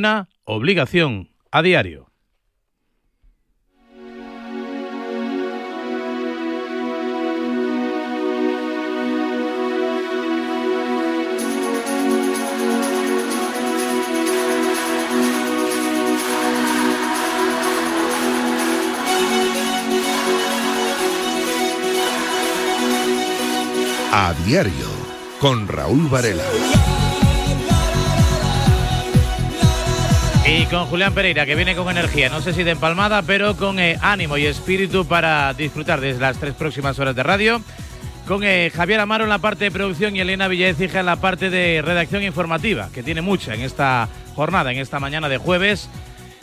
[0.00, 2.10] Una obligación a diario.
[24.12, 24.72] A diario
[25.40, 26.79] con Raúl Varela.
[30.52, 33.78] Y con Julián Pereira, que viene con energía, no sé si de empalmada, pero con
[33.78, 37.62] eh, ánimo y espíritu para disfrutar de las tres próximas horas de radio.
[38.26, 41.50] Con eh, Javier Amaro en la parte de producción y Elena Villaecija en la parte
[41.50, 45.88] de redacción informativa, que tiene mucha en esta jornada, en esta mañana de jueves.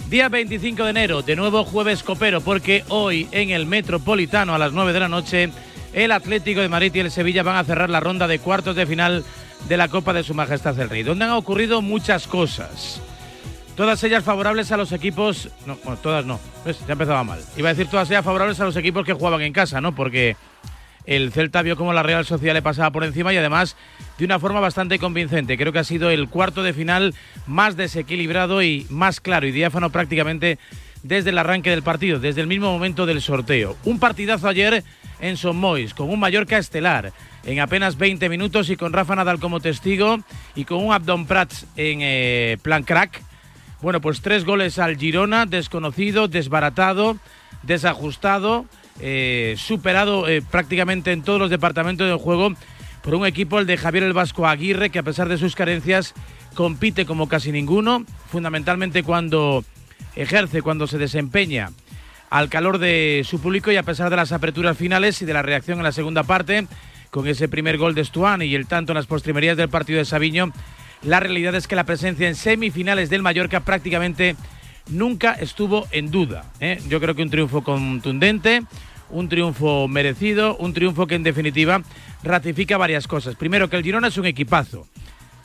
[0.10, 4.72] Día 25 de enero, de nuevo jueves copero, porque hoy en el Metropolitano a las
[4.72, 5.50] 9 de la noche
[5.92, 8.86] el Atlético de Madrid y el Sevilla van a cerrar la ronda de cuartos de
[8.86, 9.26] final
[9.68, 13.02] de la Copa de Su Majestad el Rey, donde han ocurrido muchas cosas.
[13.78, 15.50] Todas ellas favorables a los equipos.
[15.68, 16.40] No, bueno, todas no.
[16.66, 17.40] Ya empezaba mal.
[17.56, 19.94] Iba a decir todas ellas favorables a los equipos que jugaban en casa, ¿no?
[19.94, 20.36] Porque
[21.06, 23.78] el Celta vio como la Real Sociedad le pasaba por encima y además
[24.18, 25.58] de una forma bastante convincente.
[25.58, 27.14] Creo que ha sido el cuarto de final
[27.46, 30.58] más desequilibrado y más claro y diáfano prácticamente
[31.04, 33.78] desde el arranque del partido, desde el mismo momento del sorteo.
[33.86, 34.84] Un partidazo ayer
[35.20, 37.14] en Son Mois, con un Mallorca estelar
[37.46, 40.18] en apenas 20 minutos y con Rafa Nadal como testigo
[40.56, 43.27] y con un Abdon Prats en eh, plan crack.
[43.82, 47.18] Bueno, pues tres goles al Girona, desconocido, desbaratado,
[47.64, 48.66] desajustado,
[49.00, 52.54] eh, superado eh, prácticamente en todos los departamentos del juego
[53.04, 56.14] por un equipo, el de Javier el Vasco Aguirre, que a pesar de sus carencias
[56.56, 59.64] compite como casi ninguno, fundamentalmente cuando
[60.16, 61.70] ejerce, cuando se desempeña
[62.30, 65.44] al calor de su público y a pesar de las aperturas finales y de la
[65.44, 66.68] reacción en la segunda parte,
[67.12, 70.06] con ese primer gol de Stuani y el tanto en las postrimerías del partido de
[70.06, 70.52] Sabiño,
[71.04, 74.36] la realidad es que la presencia en semifinales del Mallorca prácticamente
[74.90, 76.46] nunca estuvo en duda.
[76.60, 76.80] ¿eh?
[76.88, 78.64] Yo creo que un triunfo contundente,
[79.10, 81.82] un triunfo merecido, un triunfo que en definitiva
[82.24, 83.36] ratifica varias cosas.
[83.36, 84.88] Primero, que el Girona es un equipazo,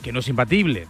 [0.01, 0.87] que no es imbatible.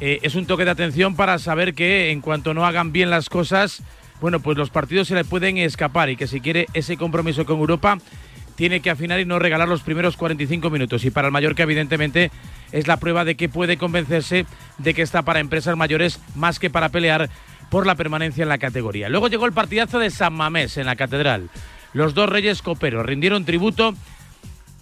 [0.00, 3.28] Eh, es un toque de atención para saber que en cuanto no hagan bien las
[3.28, 3.82] cosas,
[4.20, 7.58] bueno, pues los partidos se le pueden escapar y que si quiere ese compromiso con
[7.58, 7.98] Europa
[8.56, 11.04] tiene que afinar y no regalar los primeros 45 minutos.
[11.04, 12.30] Y para el Mallorca, evidentemente,
[12.72, 14.46] es la prueba de que puede convencerse
[14.78, 17.30] de que está para empresas mayores más que para pelear
[17.70, 19.08] por la permanencia en la categoría.
[19.08, 21.50] Luego llegó el partidazo de San Mamés en la Catedral.
[21.92, 23.94] Los dos reyes coperos rindieron tributo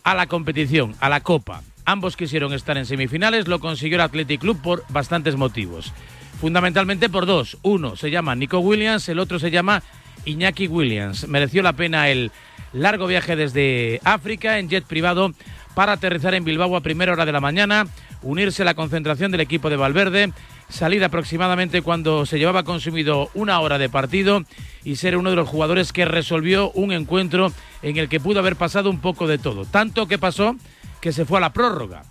[0.04, 1.62] a la competición, a la Copa.
[1.84, 5.92] Ambos quisieron estar en semifinales, lo consiguió el Athletic Club por bastantes motivos.
[6.40, 7.58] Fundamentalmente por dos.
[7.62, 9.82] Uno se llama Nico Williams, el otro se llama
[10.24, 11.28] Iñaki Williams.
[11.28, 12.30] Mereció la pena el
[12.72, 15.32] largo viaje desde África en jet privado
[15.74, 17.86] para aterrizar en Bilbao a primera hora de la mañana,
[18.22, 20.32] unirse a la concentración del equipo de Valverde,
[20.68, 24.42] salir aproximadamente cuando se llevaba consumido una hora de partido
[24.84, 27.52] y ser uno de los jugadores que resolvió un encuentro
[27.82, 29.64] en el que pudo haber pasado un poco de todo.
[29.64, 30.56] Tanto que pasó
[31.00, 32.04] que se fue a la prórroga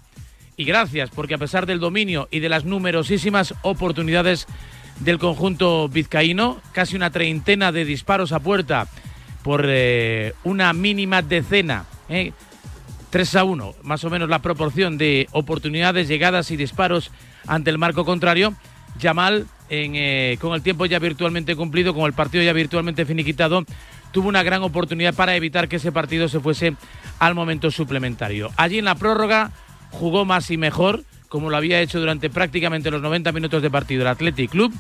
[0.58, 4.48] y gracias porque a pesar del dominio y de las numerosísimas oportunidades
[5.04, 8.88] del conjunto vizcaíno, casi una treintena de disparos a puerta
[9.44, 12.32] por eh, una mínima decena, eh,
[13.10, 17.12] 3 a 1, más o menos la proporción de oportunidades, llegadas y disparos
[17.48, 18.54] ante el marco contrario.
[19.00, 23.66] Yamal, en, eh, con el tiempo ya virtualmente cumplido, con el partido ya virtualmente finiquitado,
[24.12, 26.76] tuvo una gran oportunidad para evitar que ese partido se fuese
[27.20, 28.52] al momento suplementario.
[28.58, 29.52] Allí en la prórroga,
[29.90, 34.02] jugó más y mejor, como lo había hecho durante prácticamente los 90 minutos de partido
[34.02, 34.74] el Athletic Club,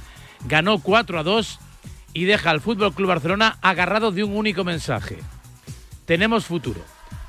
[0.47, 1.59] ganó 4 a 2
[2.13, 5.18] y deja al Fútbol Club Barcelona agarrado de un único mensaje.
[6.06, 6.81] Tenemos futuro.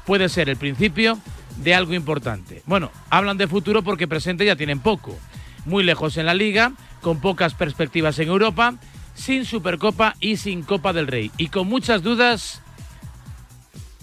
[0.07, 1.19] Puede ser el principio
[1.59, 2.63] de algo importante.
[2.67, 5.17] Bueno, hablan de futuro porque presente ya tienen poco.
[5.65, 8.75] Muy lejos en la liga, con pocas perspectivas en Europa,
[9.15, 11.31] sin Supercopa y sin Copa del Rey.
[11.37, 12.63] Y con muchas dudas,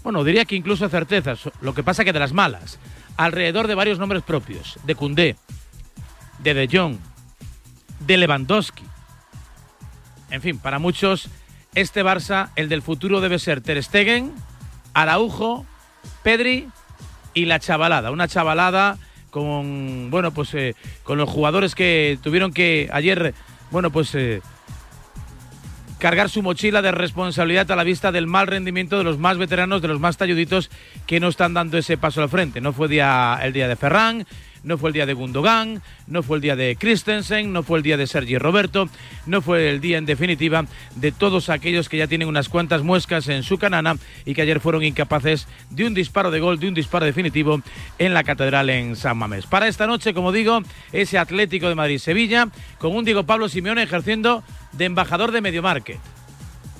[0.03, 2.80] bueno, diría que incluso certezas, lo que pasa que de las malas
[3.18, 5.36] alrededor de varios nombres propios, de Cundé,
[6.42, 6.98] de De Jong,
[8.00, 8.89] de Lewandowski.
[10.31, 11.30] En fin, para muchos
[11.76, 14.34] este Barça, el del futuro debe ser Ter Stegen,
[14.94, 15.66] Araujo,
[16.24, 16.68] Pedri
[17.34, 18.98] y la chavalada, una chavalada
[19.30, 23.34] con bueno, pues eh, con los jugadores que tuvieron que ayer,
[23.72, 24.42] bueno, pues eh,
[26.00, 29.82] cargar su mochila de responsabilidad a la vista del mal rendimiento de los más veteranos,
[29.82, 30.72] de los más talluditos
[31.06, 32.62] que no están dando ese paso al frente.
[32.62, 34.25] No fue día, el día de Ferran,
[34.64, 37.84] no fue el día de Gundogan, no fue el día de Christensen, no fue el
[37.84, 38.90] día de Sergi Roberto,
[39.26, 40.66] no fue el día en definitiva
[40.96, 44.60] de todos aquellos que ya tienen unas cuantas muescas en su canana y que ayer
[44.60, 47.62] fueron incapaces de un disparo de gol, de un disparo definitivo
[47.98, 49.46] en la catedral en San Mamés.
[49.46, 50.62] Para esta noche, como digo,
[50.92, 56.00] ese Atlético de Madrid-Sevilla con un Diego Pablo Simeone ejerciendo de embajador de Medio Market.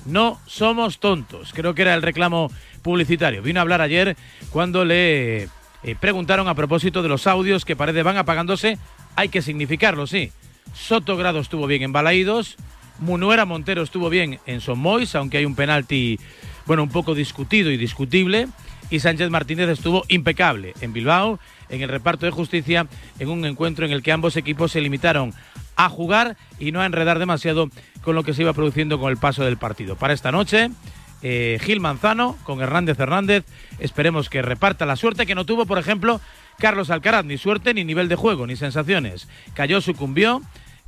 [0.06, 2.50] No somos tontos, creo que era el reclamo
[2.82, 3.42] publicitario.
[3.42, 4.16] Vino a hablar ayer
[4.50, 5.48] cuando le
[5.82, 8.78] eh, preguntaron a propósito de los audios que parece van apagándose.
[9.16, 10.32] Hay que significarlo, sí.
[10.74, 12.56] Soto Grado estuvo bien en Balaídos,
[13.00, 16.20] Munuera Montero estuvo bien en Somois, aunque hay un penalti,
[16.66, 18.48] bueno, un poco discutido y discutible.
[18.90, 21.38] Y Sánchez Martínez estuvo impecable en Bilbao,
[21.68, 22.88] en el reparto de justicia,
[23.18, 25.32] en un encuentro en el que ambos equipos se limitaron
[25.76, 27.70] a jugar y no a enredar demasiado
[28.02, 29.96] con lo que se iba produciendo con el paso del partido.
[29.96, 30.70] Para esta noche,
[31.22, 33.44] eh, Gil Manzano con Hernández Hernández.
[33.78, 36.20] Esperemos que reparta la suerte que no tuvo, por ejemplo,
[36.58, 37.24] Carlos Alcaraz.
[37.24, 39.28] Ni suerte, ni nivel de juego, ni sensaciones.
[39.54, 40.42] Cayó, sucumbió.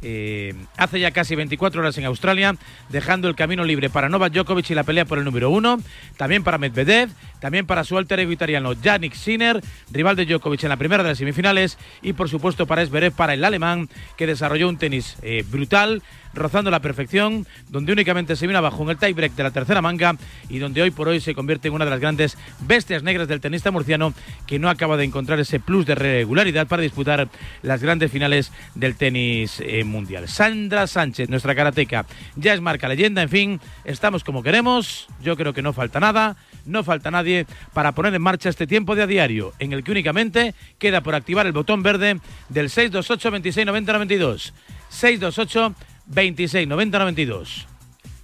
[0.05, 2.57] Eh, hace ya casi 24 horas en Australia,
[2.89, 5.79] dejando el camino libre para Novak Djokovic y la pelea por el número uno,
[6.17, 9.61] también para Medvedev, también para su alter ego italiano Yannick Sinner,
[9.93, 13.35] rival de Djokovic en la primera de las semifinales, y por supuesto para Esberev, para
[13.35, 16.03] el alemán, que desarrolló un tenis eh, brutal,
[16.35, 20.17] rozando la perfección, donde únicamente se vino abajo en el tiebreak de la tercera manga
[20.49, 23.41] y donde hoy por hoy se convierte en una de las grandes bestias negras del
[23.41, 24.15] tenista murciano
[24.47, 27.29] que no acaba de encontrar ese plus de regularidad para disputar
[27.63, 30.29] las grandes finales del tenis eh, mundial.
[30.29, 32.07] Sandra Sánchez, nuestra karateca,
[32.37, 36.37] ya es marca leyenda, en fin, estamos como queremos, yo creo que no falta nada,
[36.65, 39.91] no falta nadie para poner en marcha este tiempo de a diario, en el que
[39.91, 44.55] únicamente queda por activar el botón verde del 628 26 90 92.
[44.89, 45.75] 628
[46.07, 47.67] 26 90 92.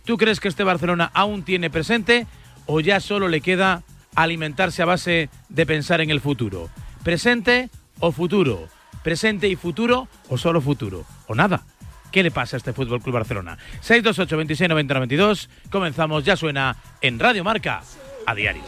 [0.04, 2.26] ¿Tú crees que este Barcelona aún tiene presente
[2.66, 3.82] o ya solo le queda
[4.14, 6.70] alimentarse a base de pensar en el futuro?
[7.04, 7.70] ¿Presente
[8.00, 8.68] o futuro?
[9.02, 11.04] ¿Presente y futuro o solo futuro?
[11.26, 11.64] ¿O nada?
[12.10, 13.58] ¿Qué le pasa a este Fútbol Club Barcelona?
[13.80, 15.50] 628 26 90 92.
[15.70, 17.82] Comenzamos, ya suena en Radio Marca
[18.26, 18.62] a diario.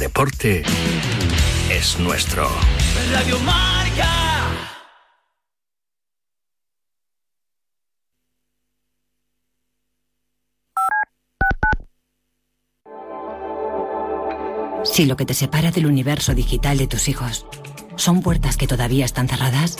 [0.00, 0.62] Deporte
[1.70, 2.48] es nuestro.
[3.12, 4.08] Radio Marca.
[14.84, 17.44] Si lo que te separa del universo digital de tus hijos
[17.96, 19.76] son puertas que todavía están cerradas,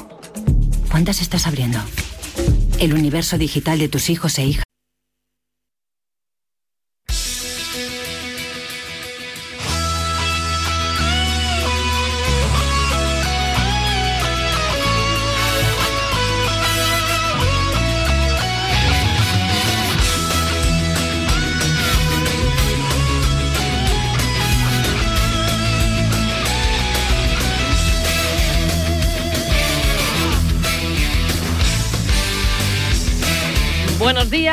[0.91, 1.79] ¿cuántas estás abriendo?
[2.79, 4.70] El universo digital de tus hijos e hijas.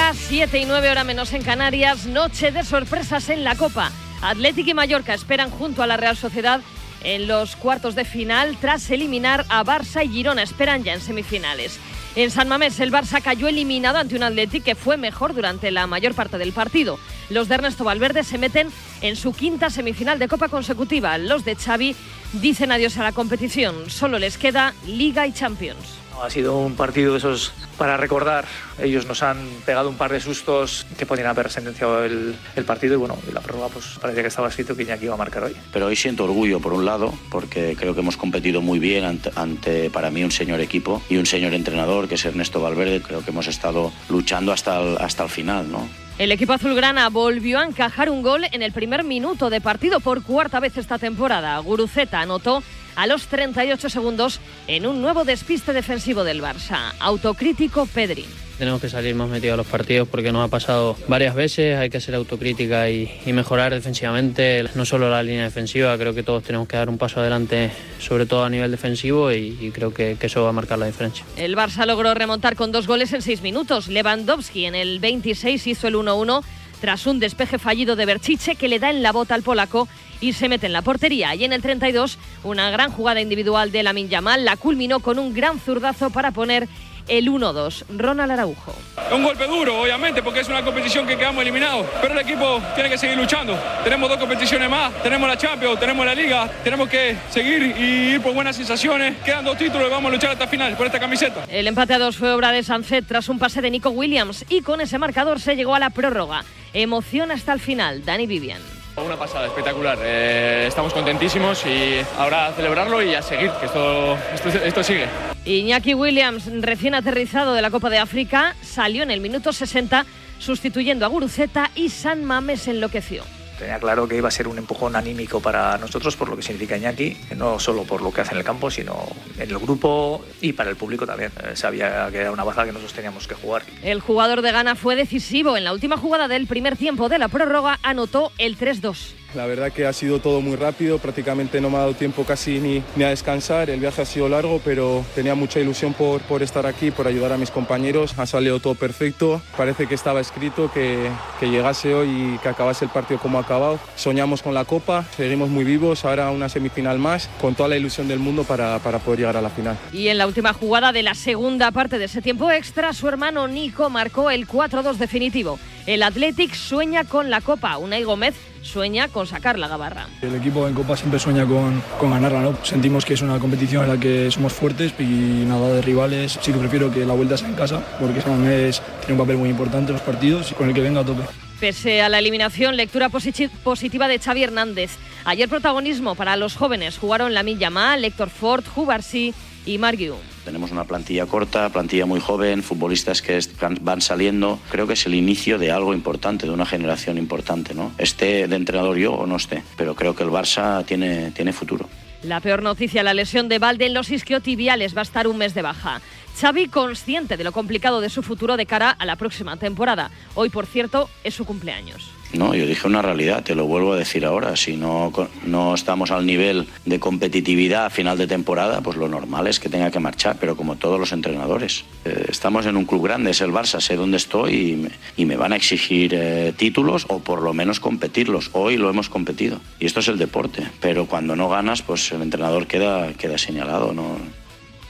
[0.07, 3.91] Días, 7 y 9 horas menos en Canarias, noche de sorpresas en la Copa.
[4.21, 6.61] Atlético y Mallorca esperan junto a la Real Sociedad
[7.03, 11.77] en los cuartos de final tras eliminar a Barça y Girona, esperan ya en semifinales.
[12.15, 15.87] En San Mamés el Barça cayó eliminado ante un Atlético que fue mejor durante la
[15.87, 16.99] mayor parte del partido.
[17.29, 18.69] Los de Ernesto Valverde se meten
[19.01, 21.17] en su quinta semifinal de Copa consecutiva.
[21.17, 21.97] Los de Xavi
[22.31, 25.96] dicen adiós a la competición, solo les queda Liga y Champions.
[26.23, 28.45] Ha sido un partido de esos para recordar.
[28.81, 32.95] Ellos nos han pegado un par de sustos que podían haber sentenciado el, el partido
[32.95, 35.43] y bueno, y la prueba pues parecía que estaba escrito que Iñaki iba a marcar
[35.43, 35.55] hoy.
[35.71, 39.31] Pero hoy siento orgullo por un lado, porque creo que hemos competido muy bien ante,
[39.35, 43.01] ante, para mí un señor equipo y un señor entrenador que es Ernesto Valverde.
[43.01, 45.87] Creo que hemos estado luchando hasta el, hasta el final, ¿no?
[46.17, 50.23] El equipo azulgrana volvió a encajar un gol en el primer minuto de partido por
[50.23, 51.59] cuarta vez esta temporada.
[51.59, 52.63] Guruceta anotó
[52.97, 56.93] a los 38 segundos en un nuevo despiste defensivo del Barça.
[56.99, 58.25] Autocrítico Pedri.
[58.57, 61.91] Tenemos que salir más metidos a los partidos porque nos ha pasado varias veces, hay
[61.91, 66.41] que ser autocrítica y, y, mejorar defensivamente, no solo la línea defensiva, creo que todos
[66.41, 70.17] tenemos que dar un paso adelante, sobre todo a nivel defensivo y, y creo que,
[70.19, 71.23] que, eso va a marcar la diferencia.
[71.37, 73.89] El Barça logró remontar con dos goles en seis minutos.
[73.89, 76.43] Lewandowski en el 26 hizo el 1-1
[76.81, 79.87] tras un despeje fallido de Berchiche que le da en la bota al polaco
[80.21, 81.35] y se mete en la portería.
[81.35, 85.33] Y en el 32, una gran jugada individual de Lamin Yamal la culminó con un
[85.33, 86.67] gran zurdazo para poner
[87.07, 87.85] el 1-2.
[87.97, 88.75] Ronald Araujo.
[89.11, 92.89] Un golpe duro, obviamente, porque es una competición que quedamos eliminados, pero el equipo tiene
[92.89, 93.57] que seguir luchando.
[93.83, 98.21] Tenemos dos competiciones más, tenemos la Champions, tenemos la Liga, tenemos que seguir y ir
[98.21, 99.17] por buenas sensaciones.
[99.23, 101.45] Quedan dos títulos y vamos a luchar hasta el final por esta camiseta.
[101.49, 104.61] El empate a dos fue obra de Sanzet tras un pase de Nico Williams y
[104.61, 106.43] con ese marcador se llegó a la prórroga.
[106.73, 108.03] Emoción hasta el final.
[108.03, 108.76] Dani Vivian.
[109.05, 109.99] Una pasada espectacular.
[110.01, 115.05] Eh, estamos contentísimos y ahora a celebrarlo y a seguir, que esto, esto, esto sigue.
[115.45, 120.05] Iñaki Williams, recién aterrizado de la Copa de África, salió en el minuto 60
[120.39, 123.23] sustituyendo a Guruceta y San Mames enloqueció.
[123.57, 126.77] Tenía claro que iba a ser un empujón anímico para nosotros por lo que significa
[126.77, 128.95] Iñaki, no solo por lo que hace en el campo, sino
[129.37, 131.31] en el grupo y para el público también.
[131.43, 133.63] Eh, sabía que era una baza que nosotros teníamos que jugar.
[133.81, 135.57] El jugador de Ghana fue decisivo.
[135.57, 139.13] En la última jugada del primer tiempo de la prórroga anotó el 3-2.
[139.35, 142.59] La verdad que ha sido todo muy rápido, prácticamente no me ha dado tiempo casi
[142.59, 143.69] ni, ni a descansar.
[143.69, 147.33] El viaje ha sido largo, pero tenía mucha ilusión por, por estar aquí, por ayudar
[147.33, 148.17] a mis compañeros.
[148.17, 149.41] Ha salido todo perfecto.
[149.55, 153.41] Parece que estaba escrito que, que llegase hoy y que acabase el partido como ha
[153.41, 153.79] acabado.
[153.95, 156.05] Soñamos con la Copa, seguimos muy vivos.
[156.05, 159.41] Ahora una semifinal más, con toda la ilusión del mundo para, para poder llegar a
[159.41, 159.77] la final.
[159.91, 163.47] Y en la última jugada de la segunda parte de ese tiempo extra, su hermano
[163.47, 165.59] Nico marcó el 4-2 definitivo.
[165.87, 167.77] El Athletic sueña con la Copa.
[167.77, 170.07] Unai Gómez sueña con sacar la gabarra.
[170.21, 172.57] El equipo en Copa siempre sueña con, con, ganarla, ¿no?
[172.65, 176.37] Sentimos que es una competición en la que somos fuertes y nada de rivales.
[176.41, 179.37] Sí que prefiero que la vuelta sea en casa, porque San Mamés tiene un papel
[179.37, 181.23] muy importante en los partidos y con el que venga a tope.
[181.61, 184.91] Pese a la eliminación, lectura positiva de Xavi Hernández.
[185.23, 186.97] Ayer protagonismo para los jóvenes.
[186.97, 189.33] Jugaron Lamin Yamal, Héctor Ford, Jubarsi
[189.67, 190.15] y Marguiu.
[190.45, 193.39] Tenemos una plantilla corta, plantilla muy joven, futbolistas que
[193.81, 194.59] van saliendo.
[194.71, 197.91] Creo que es el inicio de algo importante, de una generación importante, ¿no?
[197.97, 201.87] Esté de entrenador yo o no esté, pero creo que el Barça tiene, tiene futuro.
[202.23, 205.53] La peor noticia, la lesión de Valde en los isquiotibiales va a estar un mes
[205.53, 206.01] de baja.
[206.39, 210.11] Xavi consciente de lo complicado de su futuro de cara a la próxima temporada.
[210.33, 212.16] Hoy, por cierto, es su cumpleaños.
[212.33, 214.55] No, yo dije una realidad, te lo vuelvo a decir ahora.
[214.55, 215.11] Si no,
[215.45, 219.69] no estamos al nivel de competitividad a final de temporada, pues lo normal es que
[219.69, 221.85] tenga que marchar, pero como todos los entrenadores.
[222.05, 225.25] Eh, estamos en un club grande, es el Barça, sé dónde estoy y me, y
[225.25, 228.49] me van a exigir eh, títulos o por lo menos competirlos.
[228.53, 229.59] Hoy lo hemos competido.
[229.79, 233.93] Y esto es el deporte, pero cuando no ganas, pues el entrenador queda, queda señalado.
[233.93, 234.17] ¿no?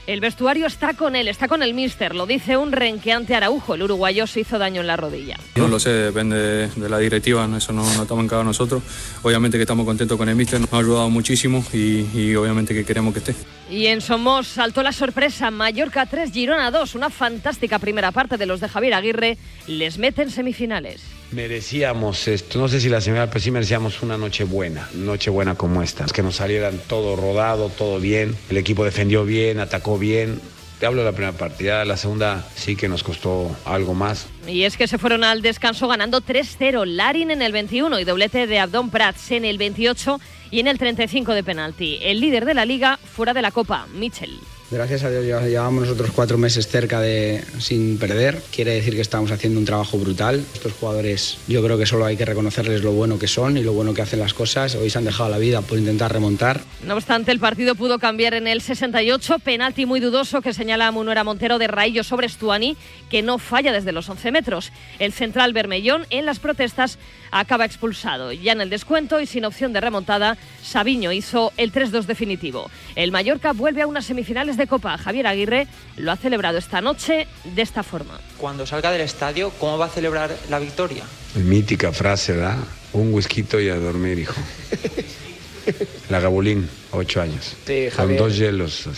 [0.08, 3.82] El vestuario está con él, está con el míster, lo dice un renqueante Araujo, el
[3.82, 5.36] uruguayo se hizo daño en la rodilla.
[5.56, 8.82] No lo sé, depende de la directiva, eso no, no estamos en cada nosotros.
[9.22, 12.86] Obviamente que estamos contentos con el míster, nos ha ayudado muchísimo y, y obviamente que
[12.86, 13.34] queremos que esté.
[13.70, 18.46] Y en Somos saltó la sorpresa, Mallorca 3, Girona 2, una fantástica primera parte de
[18.46, 19.36] los de Javier Aguirre,
[19.66, 21.17] les meten semifinales.
[21.30, 25.56] Merecíamos esto, no sé si la semana, pero sí merecíamos una noche buena, noche buena
[25.56, 30.40] como esta, que nos salieran todo rodado, todo bien, el equipo defendió bien, atacó bien,
[30.80, 34.26] te hablo de la primera partida, la segunda sí que nos costó algo más.
[34.46, 38.46] Y es que se fueron al descanso ganando 3-0, Larin en el 21 y doblete
[38.46, 40.20] de Abdón Prats en el 28
[40.50, 41.98] y en el 35 de penalti.
[42.00, 44.38] El líder de la liga fuera de la Copa, Mitchell.
[44.70, 48.42] Gracias a Dios llevamos nosotros cuatro meses cerca de sin perder.
[48.54, 50.44] Quiere decir que estamos haciendo un trabajo brutal.
[50.52, 53.72] Estos jugadores yo creo que solo hay que reconocerles lo bueno que son y lo
[53.72, 54.74] bueno que hacen las cosas.
[54.74, 56.60] Hoy se han dejado la vida por intentar remontar.
[56.84, 59.38] No obstante, el partido pudo cambiar en el 68.
[59.38, 62.76] Penalti muy dudoso que señala Munuera Montero de Raillo sobre Stuani,
[63.08, 64.70] que no falla desde los 11 metros.
[64.98, 66.98] El central Bermellón en las protestas
[67.30, 68.32] acaba expulsado.
[68.32, 72.70] Ya en el descuento y sin opción de remontada, Sabiño hizo el 3-2 definitivo.
[72.96, 74.98] El Mallorca vuelve a unas semifinales de Copa.
[74.98, 78.18] Javier Aguirre lo ha celebrado esta noche de esta forma.
[78.36, 81.04] Cuando salga del estadio, ¿cómo va a celebrar la victoria?
[81.34, 82.58] Mítica frase, ¿verdad?
[82.92, 84.34] Un whisky y a dormir, hijo.
[86.08, 87.54] La Gabulín, ocho años.
[87.66, 88.88] Sí, Con dos hielos.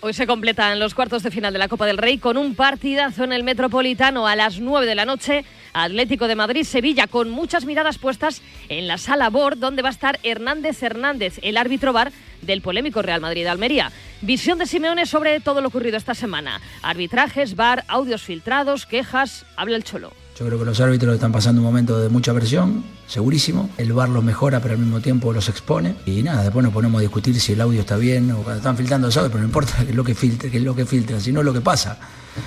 [0.00, 3.24] Hoy se completan los cuartos de final de la Copa del Rey con un partidazo
[3.24, 5.46] en el Metropolitano a las 9 de la noche.
[5.72, 10.20] Atlético de Madrid-Sevilla con muchas miradas puestas en la sala Bord donde va a estar
[10.22, 12.12] Hernández Hernández, el árbitro bar
[12.44, 13.92] del polémico Real Madrid-Almería.
[14.20, 16.60] Visión de Simeone sobre todo lo ocurrido esta semana.
[16.82, 19.44] Arbitrajes, bar, audios filtrados, quejas.
[19.56, 20.12] Habla el Cholo.
[20.38, 23.70] Yo creo que los árbitros están pasando un momento de mucha presión, segurísimo.
[23.78, 25.94] El VAR los mejora, pero al mismo tiempo los expone.
[26.06, 28.76] Y nada, después nos ponemos a discutir si el audio está bien o cuando están
[28.76, 30.86] filtrando los audios, pero no importa qué es lo que filtra, qué es lo que
[30.86, 31.98] filtra, sino lo que pasa.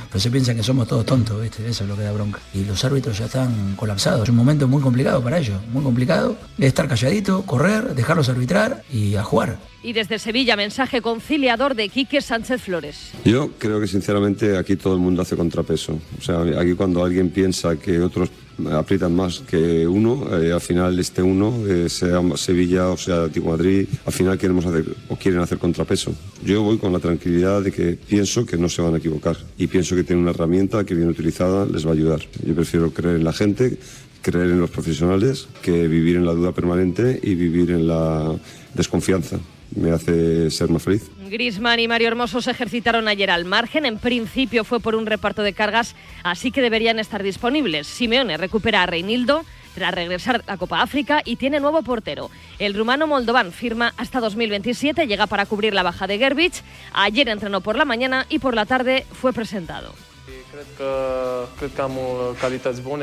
[0.09, 1.65] Pero se piensa que somos todos tontos, ¿viste?
[1.65, 2.39] eso es lo que da bronca.
[2.53, 4.23] Y los árbitros ya están colapsados.
[4.23, 6.35] Es un momento muy complicado para ellos, muy complicado.
[6.57, 9.59] Es estar calladito, correr, dejarlos arbitrar y a jugar.
[9.87, 13.11] Y desde Sevilla, mensaje conciliador de Quique Sánchez Flores.
[13.23, 15.97] Yo creo que sinceramente aquí todo el mundo hace contrapeso.
[16.19, 18.29] O sea, aquí cuando alguien piensa que otros
[18.69, 20.27] aprietan más que uno.
[20.41, 24.65] Eh, al final este uno, eh, sea Sevilla o sea Atlético Madrid, al final queremos
[24.65, 26.13] hacer o quieren hacer contrapeso.
[26.43, 29.67] Yo voy con la tranquilidad de que pienso que no se van a equivocar y
[29.67, 32.19] pienso que tienen una herramienta que bien utilizada les va a ayudar.
[32.45, 33.77] Yo prefiero creer en la gente,
[34.21, 38.35] creer en los profesionales, que vivir en la duda permanente y vivir en la
[38.73, 39.39] desconfianza.
[39.75, 41.09] Me hace ser más feliz.
[41.29, 43.85] Grisman y Mario Hermoso se ejercitaron ayer al margen.
[43.85, 47.87] En principio fue por un reparto de cargas, así que deberían estar disponibles.
[47.87, 49.43] Simeone recupera a Reinildo
[49.75, 52.31] tras regresar a Copa África y tiene nuevo portero.
[52.57, 56.63] El rumano Moldovan firma hasta 2027, llega para cubrir la baja de Gerbich.
[56.93, 59.93] Ayer entrenó por la mañana y por la tarde fue presentado.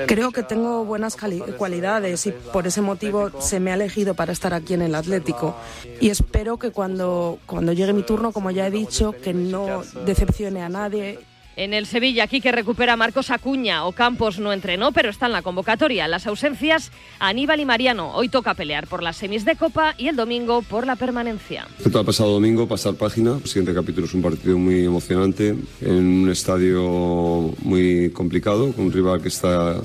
[0.06, 1.16] Creo que tengo buenas
[1.56, 5.54] cualidades y por ese motivo se me ha elegido para estar aquí en el Atlético.
[6.00, 10.62] Y espero que cuando, cuando llegue mi turno, como ya he dicho, que no decepcione
[10.62, 11.20] a nadie
[11.56, 13.84] en el Sevilla, aquí que recupera Marcos Acuña.
[13.86, 16.08] o Campos no entrenó, pero está en la convocatoria.
[16.08, 18.12] Las ausencias, Aníbal y Mariano.
[18.14, 21.66] Hoy toca pelear por las semis de Copa y el domingo por la permanencia.
[21.82, 23.38] Todo el pasado domingo, pasar página.
[23.42, 28.92] El siguiente capítulo es un partido muy emocionante en un estadio muy complicado, con un
[28.92, 29.76] rival que está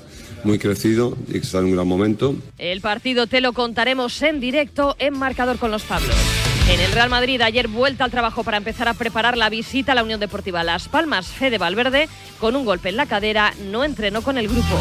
[0.44, 2.36] muy crecido y que está en un gran momento.
[2.58, 6.16] El partido te lo contaremos en directo en Marcador con los Pablos.
[6.70, 9.96] En el Real Madrid ayer vuelta al trabajo para empezar a preparar la visita a
[9.96, 11.26] la Unión Deportiva Las Palmas.
[11.26, 12.08] Fede Valverde,
[12.40, 14.78] con un golpe en la cadera, no entrenó con el grupo.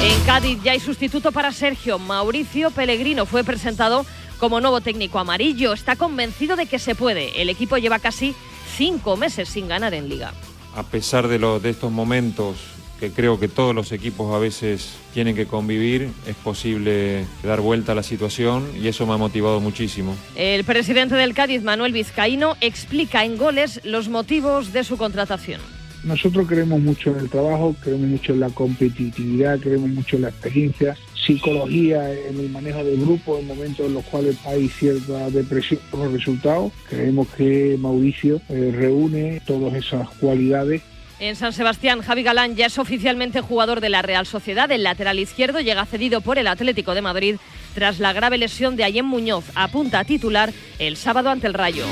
[0.00, 1.98] En Cádiz ya hay sustituto para Sergio.
[1.98, 4.06] Mauricio Pellegrino fue presentado
[4.38, 5.72] como nuevo técnico amarillo.
[5.72, 7.42] Está convencido de que se puede.
[7.42, 8.36] El equipo lleva casi
[8.76, 10.32] cinco meses sin ganar en liga.
[10.76, 12.58] A pesar de, de estos momentos
[13.04, 17.92] que creo que todos los equipos a veces tienen que convivir, es posible dar vuelta
[17.92, 20.16] a la situación y eso me ha motivado muchísimo.
[20.36, 25.60] El presidente del Cádiz, Manuel Vizcaíno, explica en goles los motivos de su contratación.
[26.02, 30.28] Nosotros creemos mucho en el trabajo, creemos mucho en la competitividad, creemos mucho en la
[30.28, 35.80] experiencia, psicología en el manejo del grupo en momentos en los cuales hay cierta depresión
[35.90, 36.72] por los resultados.
[36.88, 40.82] Creemos que Mauricio eh, reúne todas esas cualidades
[41.20, 44.70] en San Sebastián, Javi Galán ya es oficialmente jugador de la Real Sociedad.
[44.70, 47.36] El lateral izquierdo llega cedido por el Atlético de Madrid
[47.74, 49.44] tras la grave lesión de Ayem Muñoz.
[49.54, 51.84] Apunta a titular el sábado ante el Rayo.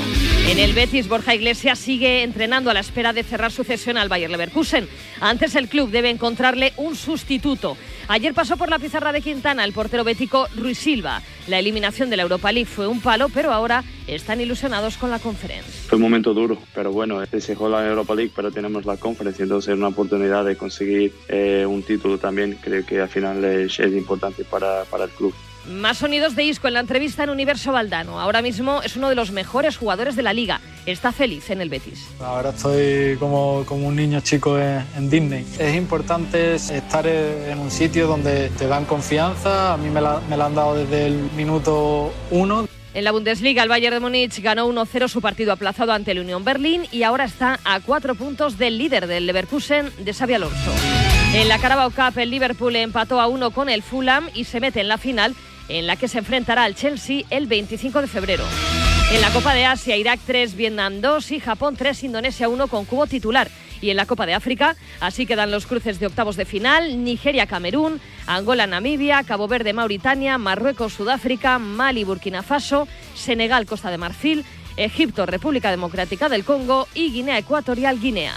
[0.49, 4.09] En el Betis, Borja Iglesias sigue entrenando a la espera de cerrar su cesión al
[4.09, 4.87] Bayer Leverkusen.
[5.21, 7.77] Antes el club debe encontrarle un sustituto.
[8.09, 11.21] Ayer pasó por la pizarra de Quintana el portero bético Ruiz Silva.
[11.47, 15.19] La eliminación de la Europa League fue un palo, pero ahora están ilusionados con la
[15.19, 15.73] conferencia.
[15.87, 19.43] Fue un momento duro, pero bueno, se jugó la Europa League, pero tenemos la conferencia,
[19.43, 22.57] entonces es una oportunidad de conseguir eh, un título también.
[22.61, 25.33] Creo que al final es, importante para el club.
[25.67, 28.19] Más sonidos de Isco en la entrevista en Universo Valdano.
[28.19, 30.59] Ahora mismo es uno de los mejores jugadores de la liga.
[30.85, 32.09] Está feliz en el Betis.
[32.19, 35.45] Ahora estoy como, como un niño chico en, Disney.
[35.57, 39.73] Es importante estar en un sitio donde te dan confianza.
[39.73, 42.67] A mí me la, me la han dado desde el minuto uno.
[42.93, 46.43] En la Bundesliga, el Bayern de Múnich ganó 1-0 su partido aplazado ante el Unión
[46.43, 50.71] Berlín y ahora está a cuatro puntos del líder del Leverkusen de Xavi Alonso.
[51.33, 54.81] En la Carabao Cup, el Liverpool empató a uno con el Fulham y se mete
[54.81, 55.35] en la final
[55.69, 58.43] en la que se enfrentará al Chelsea el 25 de febrero.
[59.11, 62.85] En la Copa de Asia, Irak 3, Vietnam 2 y Japón 3, Indonesia 1 con
[62.85, 63.49] cubo titular.
[63.79, 67.99] Y en la Copa de África, así quedan los cruces de octavos de final, Nigeria-Camerún,
[68.27, 74.45] Angola-Namibia, Cabo Verde-Mauritania, Marruecos-Sudáfrica, Mali-Burkina Faso, Senegal-Costa de Marfil,
[74.77, 78.33] Egipto-República Democrática del Congo y Guinea Ecuatorial-Guinea.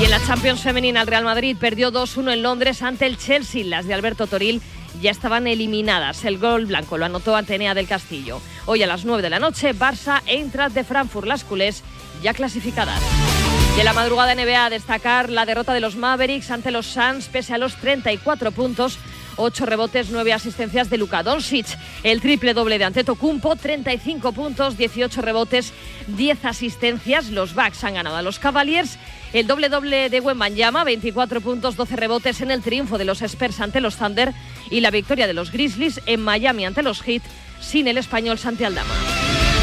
[0.00, 3.64] Y en la Champions Femenina, el Real Madrid perdió 2-1 en Londres ante el Chelsea.
[3.64, 4.62] Las de Alberto Toril
[5.00, 6.24] ya estaban eliminadas.
[6.24, 8.40] El gol blanco lo anotó Atenea del Castillo.
[8.66, 11.82] Hoy a las 9 de la noche, Barça Eintracht de Frankfurt, las culés
[12.22, 13.00] ya clasificadas.
[13.78, 17.58] En la madrugada NBA destacar la derrota de los Mavericks ante los Suns pese a
[17.58, 18.98] los 34 puntos
[19.36, 21.66] 8 rebotes, 9 asistencias de Luka Doncic.
[22.02, 25.72] El triple doble de Antetokounmpo, 35 puntos, 18 rebotes,
[26.08, 27.30] 10 asistencias.
[27.30, 28.98] Los Bucks han ganado a los Cavaliers.
[29.32, 33.60] El doble doble de Wembanyama, 24 puntos, 12 rebotes en el triunfo de los Spurs
[33.60, 34.32] ante los Thunder
[34.70, 37.22] y la victoria de los Grizzlies en Miami ante los Heat
[37.60, 38.94] sin el español Santi Aldama.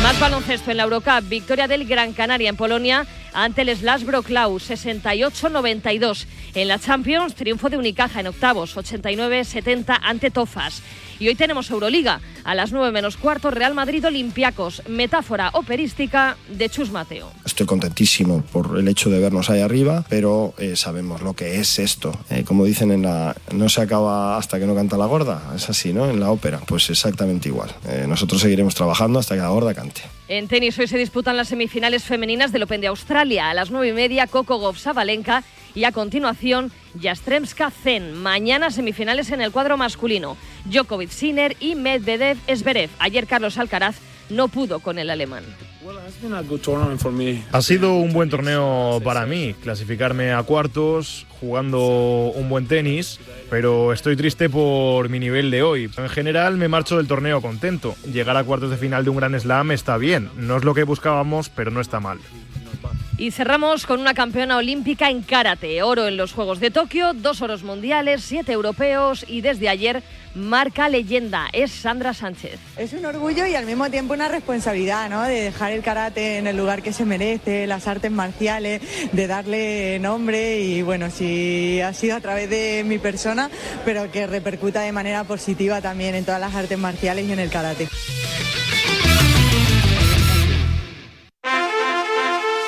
[0.03, 4.57] Más baloncesto en la Eurocup, victoria del Gran Canaria en Polonia ante el Slash Broklau,
[4.57, 6.25] 68-92.
[6.55, 10.81] En la Champions, triunfo de Unicaja en octavos, 89-70 ante Tofas.
[11.19, 12.21] Y hoy tenemos Euroliga.
[12.43, 14.83] A las 9 menos cuarto, Real Madrid Olympiacos.
[14.87, 17.31] Metáfora operística de Chus Mateo.
[17.45, 21.79] Estoy contentísimo por el hecho de vernos ahí arriba, pero eh, sabemos lo que es
[21.79, 22.17] esto.
[22.29, 23.35] Eh, como dicen en la.
[23.51, 25.53] No se acaba hasta que no canta la gorda.
[25.55, 26.09] Es así, ¿no?
[26.09, 26.59] En la ópera.
[26.65, 27.73] Pues exactamente igual.
[27.87, 30.01] Eh, nosotros seguiremos trabajando hasta que la gorda cante.
[30.29, 33.49] En tenis hoy se disputan las semifinales femeninas del Open de Australia.
[33.49, 35.41] A las nueve y media, Coco Gauff Sabalenka
[35.73, 36.69] y a continuación
[37.01, 38.13] Jastremska Zen.
[38.13, 40.35] Mañana semifinales en el cuadro masculino.
[40.65, 42.89] Djokovic Sinner y Medvedev Esberev.
[42.99, 45.43] Ayer Carlos Alcaraz no pudo con el alemán.
[47.51, 53.93] Ha sido un buen torneo para mí, clasificarme a cuartos, jugando un buen tenis, pero
[53.93, 55.89] estoy triste por mi nivel de hoy.
[55.97, 57.95] En general me marcho del torneo contento.
[58.11, 60.83] Llegar a cuartos de final de un gran slam está bien, no es lo que
[60.83, 62.19] buscábamos, pero no está mal.
[63.19, 65.81] Y cerramos con una campeona olímpica en karate.
[65.81, 70.03] Oro en los Juegos de Tokio, dos oros mundiales, siete europeos y desde ayer
[70.35, 71.47] marca leyenda.
[71.51, 72.59] Es Sandra Sánchez.
[72.77, 75.23] Es un orgullo y al mismo tiempo una responsabilidad, ¿no?
[75.23, 79.97] De dejar el karate en el lugar que se merece, las artes marciales, de darle
[79.97, 83.49] nombre y bueno, si ha sido a través de mi persona,
[83.83, 87.49] pero que repercuta de manera positiva también en todas las artes marciales y en el
[87.49, 87.87] karate.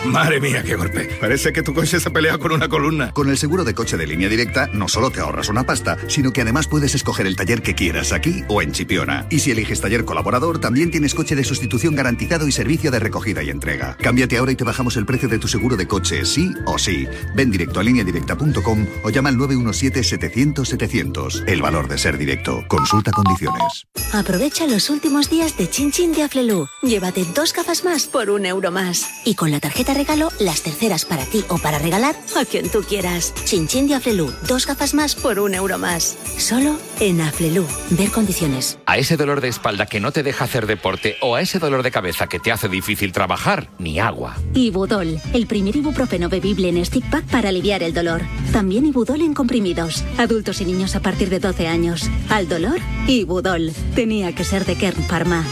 [0.06, 1.10] Madre mía, qué golpe.
[1.20, 3.12] Parece que tu coche se pelea con una columna.
[3.12, 6.32] Con el seguro de coche de línea directa, no solo te ahorras una pasta, sino
[6.32, 9.28] que además puedes escoger el taller que quieras aquí o en Chipiona.
[9.30, 13.44] Y si eliges taller colaborador, también tienes coche de sustitución garantizado y servicio de recogida
[13.44, 13.98] y entrega.
[13.98, 17.06] Cámbiate ahora y te bajamos el precio de tu seguro de coche, sí o sí.
[17.36, 21.44] Ven directo a lineadirecta.com o llama al 917-700-700.
[21.46, 22.64] El valor de ser directo.
[22.70, 23.86] Consulta condiciones.
[24.14, 26.68] Aprovecha los últimos días de Chin Chin de Aflelu.
[26.84, 29.06] Llévate dos gafas más por un euro más.
[29.26, 32.82] Y con la tarjeta regalo, las terceras para ti o para regalar a quien tú
[32.82, 33.34] quieras.
[33.45, 36.17] Chin de Aflelu, dos gafas más por un euro más.
[36.38, 37.65] Solo en Aflelu.
[37.91, 38.78] Ver condiciones.
[38.86, 41.84] A ese dolor de espalda que no te deja hacer deporte o a ese dolor
[41.84, 44.38] de cabeza que te hace difícil trabajar, ni agua.
[44.54, 48.21] Ibudol, el primer ibuprofeno bebible en stick pack para aliviar el dolor.
[48.52, 50.04] También Ibudol en comprimidos.
[50.17, 52.10] Adultos y niños a partir de 12 años.
[52.30, 53.71] Al dolor, Ibudol.
[53.95, 55.43] Tenía que ser de Kern Pharma.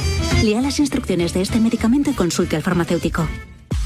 [0.43, 3.28] Lea las instrucciones de este medicamento y consulte al farmacéutico.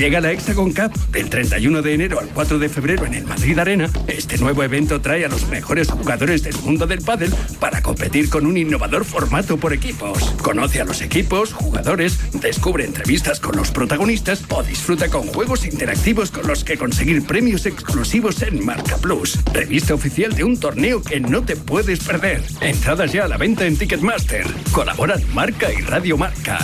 [0.00, 3.58] Llega la Hexagon Cup del 31 de enero al 4 de febrero en el Madrid
[3.58, 3.90] Arena.
[4.06, 8.46] Este nuevo evento trae a los mejores jugadores del mundo del pádel para competir con
[8.46, 10.30] un innovador formato por equipos.
[10.40, 16.30] Conoce a los equipos, jugadores, descubre entrevistas con los protagonistas o disfruta con juegos interactivos
[16.30, 21.20] con los que conseguir premios exclusivos en Marca Plus, revista oficial de un torneo que
[21.20, 22.42] no te puedes perder.
[22.62, 24.46] Entradas ya a la venta en Ticketmaster.
[24.72, 26.58] Colaboran Marca y Radio Marca.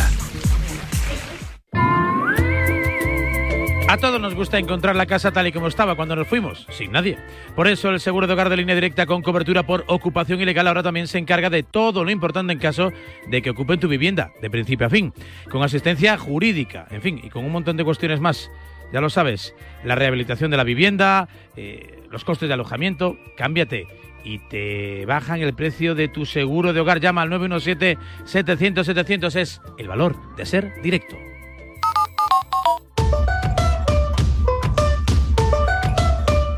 [3.88, 6.90] A todos nos gusta encontrar la casa tal y como estaba cuando nos fuimos, sin
[6.90, 7.18] nadie.
[7.55, 10.83] Por eso el seguro de hogar de línea directa con cobertura por ocupación ilegal ahora
[10.83, 12.92] también se encarga de todo lo importante en caso
[13.29, 15.12] de que ocupen tu vivienda, de principio a fin,
[15.49, 18.51] con asistencia jurídica, en fin, y con un montón de cuestiones más.
[18.92, 23.87] Ya lo sabes, la rehabilitación de la vivienda, eh, los costes de alojamiento, cámbiate
[24.25, 26.99] y te bajan el precio de tu seguro de hogar.
[26.99, 29.37] Llama al 917-700-700.
[29.37, 31.16] Es el valor de ser directo.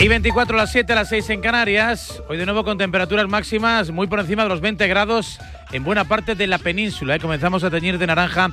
[0.00, 2.22] Y 24 a las 7, a las 6 en Canarias.
[2.28, 5.40] Hoy de nuevo con temperaturas máximas muy por encima de los 20 grados
[5.72, 7.16] en buena parte de la península.
[7.16, 7.18] ¿eh?
[7.20, 8.50] Comenzamos a teñir de naranja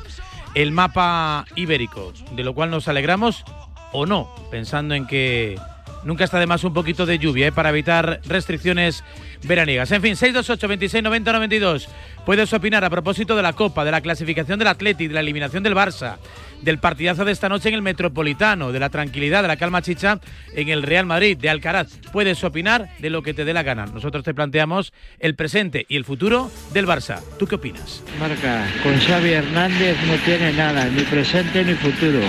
[0.56, 3.46] el mapa ibérico, de lo cual nos alegramos
[3.92, 5.60] o no, pensando en que
[6.04, 7.52] nunca está de más un poquito de lluvia ¿eh?
[7.52, 9.04] para evitar restricciones
[9.48, 9.92] veraniegas.
[9.92, 11.90] En fin, 628 26 90 92.
[12.26, 15.62] Puedes opinar a propósito de la Copa, de la clasificación del Atleti, de la eliminación
[15.62, 16.18] del Barça,
[16.62, 20.20] del partidazo de esta noche en el Metropolitano, de la tranquilidad, de la calma chicha
[20.56, 22.00] en el Real Madrid, de Alcaraz.
[22.12, 23.86] Puedes opinar de lo que te dé la gana.
[23.86, 27.22] Nosotros te planteamos el presente y el futuro del Barça.
[27.38, 28.02] ¿Tú qué opinas?
[28.20, 32.22] Marca, con Xavi Hernández no tiene nada, ni presente ni futuro.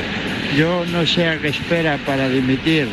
[0.55, 2.87] Yo no sé a qué espera para dimitir.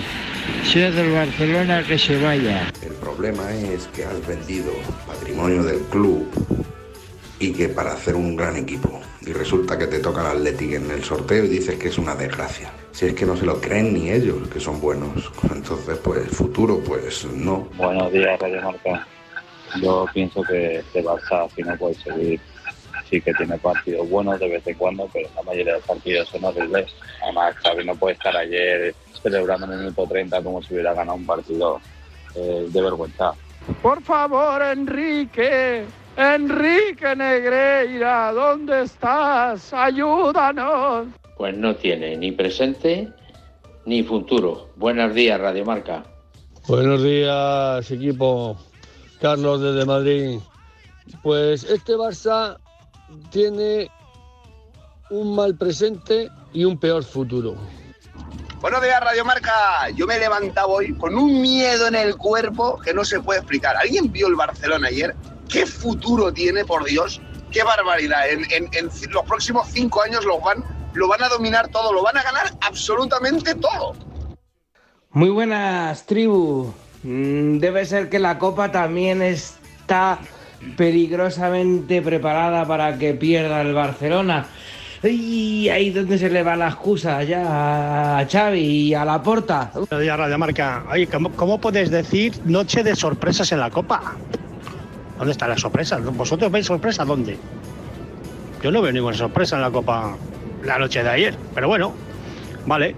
[0.64, 2.62] Si es del Barcelona, que se vaya.
[3.04, 4.72] Problema es que has vendido
[5.06, 6.26] patrimonio del club
[7.38, 9.02] y que para hacer un gran equipo.
[9.28, 12.16] Y resulta que te toca el Athletic en el sorteo y dices que es una
[12.16, 12.72] desgracia.
[12.94, 15.30] Si es que no se lo creen ni ellos, que son buenos.
[15.54, 17.68] Entonces, pues futuro, pues no.
[17.76, 19.06] Buenos días, Radio Marca.
[19.82, 22.40] Yo pienso que este Barça si no puede seguir.
[23.10, 26.30] Sí que tiene partidos buenos de vez en cuando, pero la mayoría de los partidos
[26.30, 26.90] son horribles.
[27.22, 31.18] Además, Xavi no puede estar ayer celebrando en el minuto 30 como si hubiera ganado
[31.18, 31.82] un partido
[32.36, 33.34] eh, de vergüenza.
[33.82, 35.86] Por favor, Enrique,
[36.18, 39.74] Enrique Negreira, ¿dónde estás?
[39.74, 41.08] Ayúdanos.
[41.38, 43.10] Pues no tiene ni presente
[43.86, 44.70] ni futuro.
[44.76, 46.04] Buenos días, Radio Marca.
[46.68, 48.58] Buenos días, equipo.
[49.20, 50.40] Carlos desde Madrid.
[51.22, 52.58] Pues este Barça
[53.30, 53.90] tiene
[55.10, 57.56] un mal presente y un peor futuro.
[58.64, 59.90] Buenos días, Radio Marca.
[59.94, 63.42] Yo me he levantado hoy con un miedo en el cuerpo que no se puede
[63.42, 63.76] explicar.
[63.76, 65.14] ¿Alguien vio el Barcelona ayer?
[65.50, 67.20] ¿Qué futuro tiene, por Dios?
[67.52, 68.22] ¡Qué barbaridad!
[68.30, 72.24] En, los próximos cinco años lo van, lo van a dominar todo, lo van a
[72.24, 73.98] ganar absolutamente todo.
[75.10, 76.74] Muy buenas, tribu.
[77.04, 80.20] Mm, Debe ser que la copa también está
[80.78, 84.48] peligrosamente preparada para que pierda el Barcelona.
[85.04, 89.22] Y ahí es donde se le va la excusa ya a Xavi y a la
[89.22, 89.72] porta.
[89.90, 90.86] Radio Marca.
[90.90, 94.16] Oye, ¿cómo, cómo puedes decir noche de sorpresas en la Copa?
[95.18, 96.02] ¿Dónde están las sorpresas?
[96.04, 97.38] ¿Vosotros veis sorpresas dónde?
[98.64, 100.16] Yo no veo ninguna sorpresa en la Copa
[100.64, 101.94] la noche de ayer, pero bueno,
[102.66, 102.96] vale.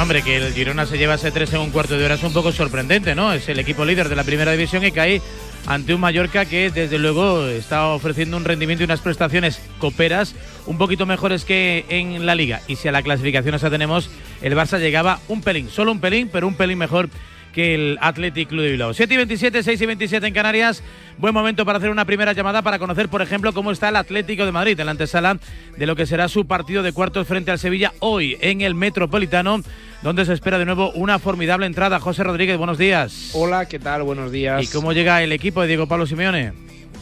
[0.00, 2.32] Hombre, que el Girona se lleva ese 3 en un cuarto de hora es un
[2.32, 3.32] poco sorprendente, ¿no?
[3.32, 5.22] Es el equipo líder de la primera división y cae
[5.66, 10.34] ante un Mallorca que desde luego está ofreciendo un rendimiento y unas prestaciones coperas
[10.66, 12.62] un poquito mejores que en la liga.
[12.68, 14.10] Y si a la clasificación nos atenemos,
[14.42, 17.08] el Barça llegaba un pelín, solo un pelín, pero un pelín mejor
[17.56, 18.92] que el Athletic Club de Bilbao.
[18.92, 20.82] 7 y 27, 6 y 27 en Canarias.
[21.16, 24.44] Buen momento para hacer una primera llamada para conocer, por ejemplo, cómo está el Atlético
[24.44, 25.38] de Madrid en la antesala
[25.74, 29.62] de lo que será su partido de cuartos frente al Sevilla hoy en el Metropolitano,
[30.02, 31.98] donde se espera de nuevo una formidable entrada.
[31.98, 33.30] José Rodríguez, buenos días.
[33.32, 34.02] Hola, ¿qué tal?
[34.02, 34.62] Buenos días.
[34.62, 36.52] ¿Y cómo llega el equipo de Diego Pablo Simeone?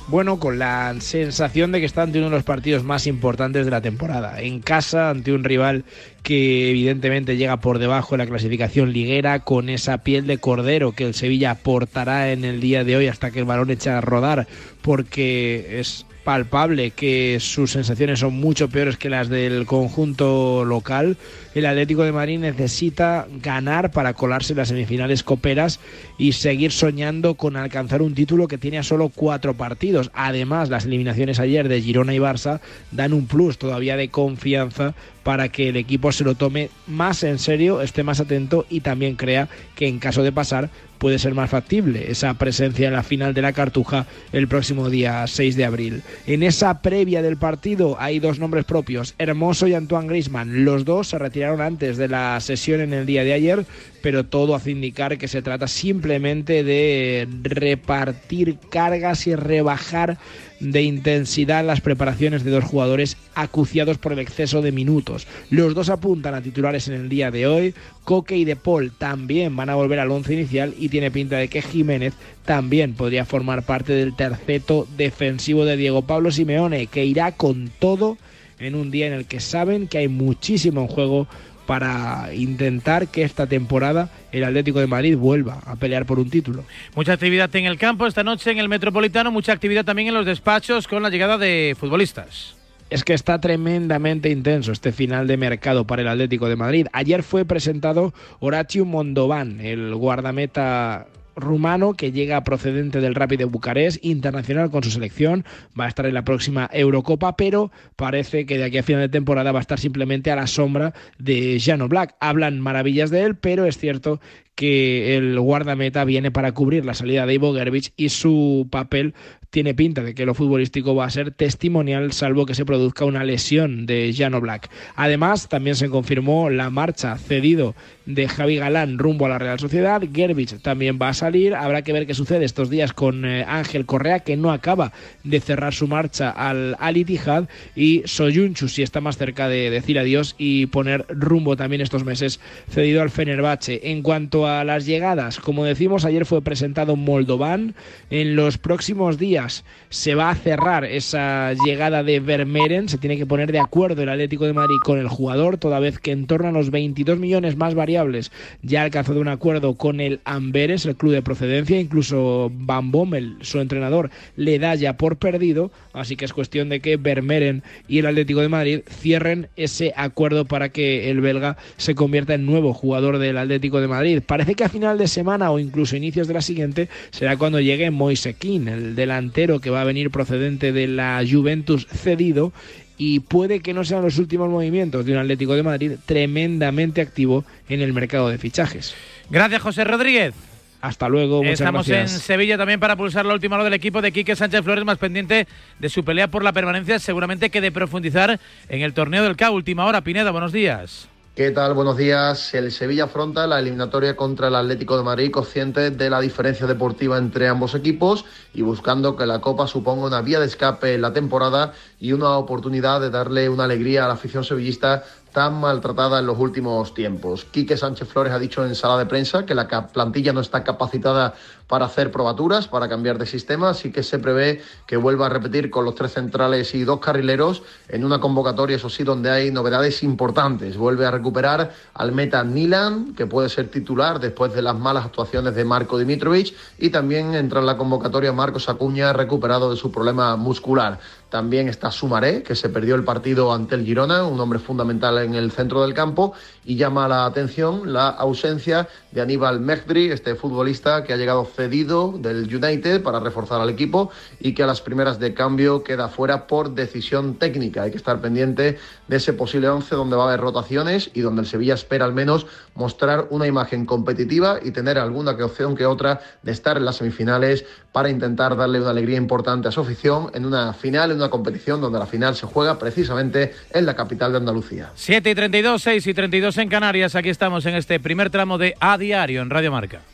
[0.06, 3.70] Bueno, con la sensación de que está ante uno de los partidos más importantes de
[3.70, 4.42] la temporada.
[4.42, 5.84] En casa, ante un rival
[6.22, 11.04] que evidentemente llega por debajo de la clasificación liguera, con esa piel de cordero que
[11.06, 14.46] el Sevilla aportará en el día de hoy hasta que el balón echa a rodar,
[14.82, 21.16] porque es palpable que sus sensaciones son mucho peores que las del conjunto local.
[21.54, 25.78] El Atlético de Madrid necesita ganar para colarse en las semifinales coperas
[26.18, 30.10] y seguir soñando con alcanzar un título que tiene a solo cuatro partidos.
[30.14, 32.60] Además, las eliminaciones ayer de Girona y Barça
[32.90, 37.38] dan un plus todavía de confianza para que el equipo se lo tome más en
[37.38, 40.70] serio, esté más atento y también crea que en caso de pasar
[41.04, 45.26] puede ser más factible esa presencia en la final de la Cartuja el próximo día
[45.26, 46.02] 6 de abril.
[46.26, 50.64] En esa previa del partido hay dos nombres propios, Hermoso y Antoine Griezmann.
[50.64, 53.66] Los dos se retiraron antes de la sesión en el día de ayer,
[54.04, 60.18] pero todo hace indicar que se trata simplemente de repartir cargas y rebajar
[60.60, 65.26] de intensidad las preparaciones de dos jugadores acuciados por el exceso de minutos.
[65.48, 67.74] Los dos apuntan a titulares en el día de hoy.
[68.04, 71.48] Coque y De Paul también van a volver al once inicial y tiene pinta de
[71.48, 72.12] que Jiménez
[72.44, 78.18] también podría formar parte del terceto defensivo de Diego Pablo Simeone, que irá con todo
[78.58, 81.26] en un día en el que saben que hay muchísimo en juego
[81.66, 86.64] para intentar que esta temporada el Atlético de Madrid vuelva a pelear por un título.
[86.94, 90.26] Mucha actividad en el campo esta noche en el Metropolitano, mucha actividad también en los
[90.26, 92.54] despachos con la llegada de futbolistas.
[92.90, 96.86] Es que está tremendamente intenso este final de mercado para el Atlético de Madrid.
[96.92, 104.04] Ayer fue presentado Horacio Mondován, el guardameta rumano que llega procedente del Rapid de Bucarest,
[104.04, 105.44] internacional con su selección,
[105.78, 109.08] va a estar en la próxima Eurocopa, pero parece que de aquí a final de
[109.08, 112.14] temporada va a estar simplemente a la sombra de Jano Black.
[112.20, 114.20] Hablan maravillas de él, pero es cierto
[114.54, 119.14] que el guardameta viene para cubrir la salida de Ivo Gervich y su papel
[119.54, 123.22] tiene pinta de que lo futbolístico va a ser testimonial salvo que se produzca una
[123.22, 124.68] lesión de Jano Black.
[124.96, 130.02] Además, también se confirmó la marcha cedido de Javi Galán rumbo a la Real Sociedad.
[130.12, 131.54] Gervich también va a salir.
[131.54, 135.38] Habrá que ver qué sucede estos días con eh, Ángel Correa, que no acaba de
[135.38, 137.48] cerrar su marcha al Al Ittihad.
[137.76, 142.40] Y Soyunchu, si está más cerca de decir adiós y poner rumbo también estos meses
[142.68, 143.82] cedido al Fenerbahce.
[143.84, 147.74] En cuanto a las llegadas, como decimos, ayer fue presentado Moldovan.
[148.10, 152.88] En los próximos días se va a cerrar esa llegada de Vermeeren.
[152.88, 155.98] Se tiene que poner de acuerdo el Atlético de Madrid con el jugador, toda vez
[155.98, 160.00] que en torno a los 22 millones más variables ya ha alcanzado un acuerdo con
[160.00, 161.80] el Amberes, el club de procedencia.
[161.80, 165.70] Incluso Van Bommel, su entrenador, le da ya por perdido.
[165.92, 170.44] Así que es cuestión de que Vermeeren y el Atlético de Madrid cierren ese acuerdo
[170.44, 174.22] para que el belga se convierta en nuevo jugador del Atlético de Madrid.
[174.34, 177.92] Parece que a final de semana o incluso inicios de la siguiente será cuando llegue
[177.92, 182.52] Moisekin, el delantero que va a venir procedente de la Juventus cedido
[182.98, 187.44] y puede que no sean los últimos movimientos de un Atlético de Madrid tremendamente activo
[187.68, 188.96] en el mercado de fichajes.
[189.30, 190.34] Gracias, José Rodríguez.
[190.80, 192.14] Hasta luego, muchas Estamos gracias.
[192.14, 194.98] en Sevilla también para pulsar la última hora del equipo de Quique Sánchez Flores, más
[194.98, 195.46] pendiente
[195.78, 199.52] de su pelea por la permanencia, seguramente que de profundizar en el torneo del CA.
[199.52, 201.08] Última hora, Pineda, buenos días.
[201.34, 201.74] ¿Qué tal?
[201.74, 202.54] Buenos días.
[202.54, 207.18] El Sevilla afronta la eliminatoria contra el Atlético de Madrid, consciente de la diferencia deportiva
[207.18, 211.12] entre ambos equipos y buscando que la Copa suponga una vía de escape en la
[211.12, 216.26] temporada y una oportunidad de darle una alegría a la afición sevillista tan maltratada en
[216.26, 217.44] los últimos tiempos.
[217.46, 221.34] Quique Sánchez Flores ha dicho en sala de prensa que la plantilla no está capacitada
[221.66, 225.70] para hacer probaturas, para cambiar de sistema, así que se prevé que vuelva a repetir
[225.70, 230.02] con los tres centrales y dos carrileros en una convocatoria, eso sí, donde hay novedades
[230.02, 230.76] importantes.
[230.76, 235.54] Vuelve a recuperar al meta Nilan, que puede ser titular después de las malas actuaciones
[235.54, 240.36] de Marco Dimitrovic, y también entra en la convocatoria Marcos Acuña, recuperado de su problema
[240.36, 240.98] muscular.
[241.30, 245.34] También está Sumaré, que se perdió el partido ante el Girona, un hombre fundamental en
[245.34, 246.32] el centro del campo,
[246.64, 252.12] y llama la atención la ausencia de Aníbal Mejdri, este futbolista que ha llegado cedido
[252.16, 256.46] del United para reforzar al equipo y que a las primeras de cambio queda fuera
[256.46, 257.82] por decisión técnica.
[257.82, 261.42] Hay que estar pendiente de ese posible once donde va a haber rotaciones y donde
[261.42, 265.86] el Sevilla espera al menos mostrar una imagen competitiva y tener alguna que opción que
[265.86, 270.30] otra de estar en las semifinales para intentar darle una alegría importante a su afición
[270.34, 274.32] en una final, en una competición donde la final se juega precisamente en la capital
[274.32, 274.90] de Andalucía.
[274.94, 277.14] 7 y 32, 6 y 32 en Canarias.
[277.14, 280.13] Aquí estamos en este primer tramo de A Diario en Radio Marca.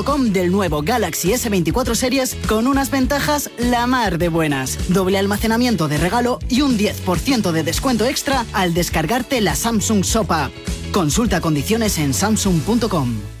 [0.01, 4.79] del nuevo Galaxy S24 Series con unas ventajas la mar de buenas.
[4.89, 10.49] Doble almacenamiento de regalo y un 10% de descuento extra al descargarte la Samsung Sopa.
[10.91, 13.40] Consulta condiciones en Samsung.com.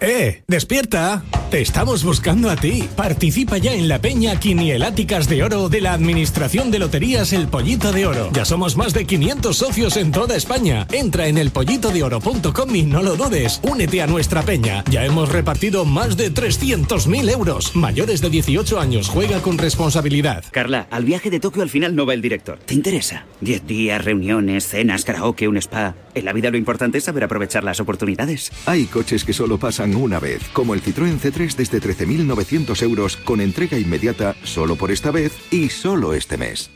[0.00, 0.42] ¡Eh!
[0.48, 1.22] ¡Despierta!
[1.50, 2.88] Te estamos buscando a ti.
[2.96, 7.92] Participa ya en la Peña Quinieláticas de Oro de la Administración de Loterías El Pollito
[7.92, 8.30] de Oro.
[8.32, 10.86] Ya somos más de 500 socios en toda España.
[10.92, 13.60] Entra en elpollitodeoro.com y no lo dudes.
[13.62, 14.84] Únete a nuestra peña.
[14.90, 17.74] Ya hemos repartido más de 300.000 euros.
[17.74, 19.08] Mayores de 18 años.
[19.08, 20.44] Juega con responsabilidad.
[20.52, 22.58] Carla, al viaje de Tokio al final no va el director.
[22.64, 23.26] ¿Te interesa?
[23.40, 25.96] 10 días, reuniones, cenas, karaoke, un spa.
[26.14, 28.52] En la vida lo importante es saber aprovechar las oportunidades.
[28.66, 33.40] Hay coches que solo pasan una vez, como el Citroën C3 desde 13.900 euros con
[33.40, 36.70] entrega inmediata solo por esta vez y solo este mes.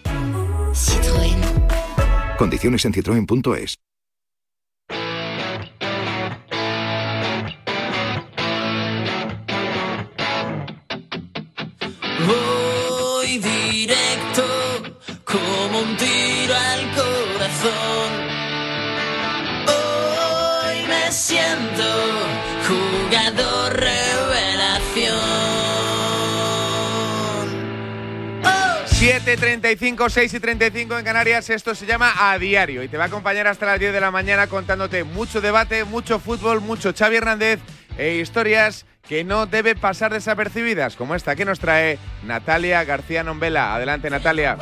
[0.72, 2.36] Citroën.
[2.36, 3.83] Condiciones en citroen.es.
[29.36, 33.06] 7.35, 6 y 35 en Canarias, esto se llama A Diario y te va a
[33.08, 37.58] acompañar hasta las 10 de la mañana contándote mucho debate, mucho fútbol, mucho Xavi Hernández
[37.98, 43.74] e historias que no debe pasar desapercibidas, como esta que nos trae Natalia García Nombela.
[43.74, 44.56] Adelante, Natalia.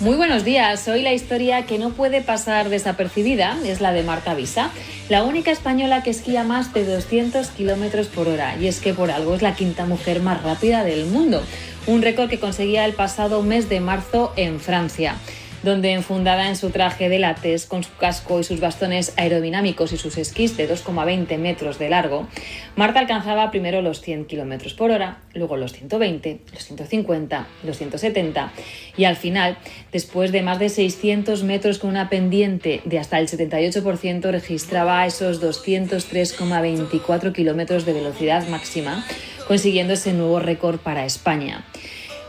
[0.00, 0.88] Muy buenos días.
[0.88, 4.70] Hoy la historia que no puede pasar desapercibida es la de Marta Visa,
[5.10, 8.56] la única española que esquía más de 200 kilómetros por hora.
[8.56, 11.42] Y es que por algo es la quinta mujer más rápida del mundo.
[11.90, 15.16] Un récord que conseguía el pasado mes de marzo en Francia
[15.62, 19.98] donde enfundada en su traje de látex con su casco y sus bastones aerodinámicos y
[19.98, 22.26] sus esquís de 2,20 metros de largo,
[22.76, 28.52] Marta alcanzaba primero los 100 kilómetros por hora, luego los 120, los 150, los 170
[28.96, 29.58] y al final,
[29.92, 35.42] después de más de 600 metros con una pendiente de hasta el 78%, registraba esos
[35.42, 39.04] 203,24 kilómetros de velocidad máxima,
[39.46, 41.64] consiguiendo ese nuevo récord para España.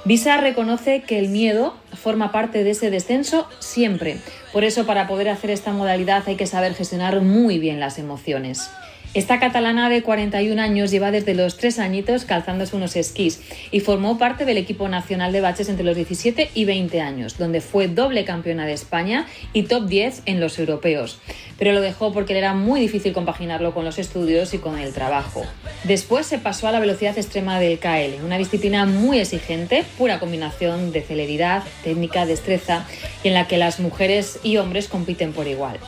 [0.03, 4.17] Visa reconoce que el miedo forma parte de ese descenso siempre.
[4.51, 8.71] Por eso, para poder hacer esta modalidad hay que saber gestionar muy bien las emociones.
[9.13, 14.17] Esta catalana de 41 años lleva desde los tres añitos calzándose unos esquís y formó
[14.17, 18.23] parte del equipo nacional de baches entre los 17 y 20 años, donde fue doble
[18.23, 21.19] campeona de España y top 10 en los europeos.
[21.59, 24.93] Pero lo dejó porque le era muy difícil compaginarlo con los estudios y con el
[24.93, 25.45] trabajo.
[25.83, 30.93] Después se pasó a la velocidad extrema del KL, una disciplina muy exigente, pura combinación
[30.93, 32.87] de celeridad, técnica, destreza
[33.25, 35.79] y en la que las mujeres y hombres compiten por igual.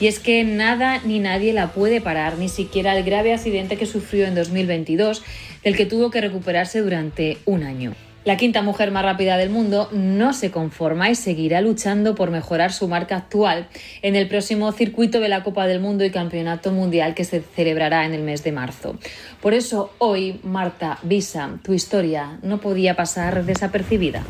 [0.00, 3.86] Y es que nada ni nadie la puede parar, ni siquiera el grave accidente que
[3.86, 5.22] sufrió en 2022,
[5.64, 7.94] del que tuvo que recuperarse durante un año.
[8.24, 12.70] La quinta mujer más rápida del mundo no se conforma y seguirá luchando por mejorar
[12.70, 13.68] su marca actual
[14.02, 18.04] en el próximo circuito de la Copa del Mundo y Campeonato Mundial que se celebrará
[18.04, 18.98] en el mes de marzo.
[19.40, 24.22] Por eso hoy, Marta Visa, tu historia no podía pasar desapercibida.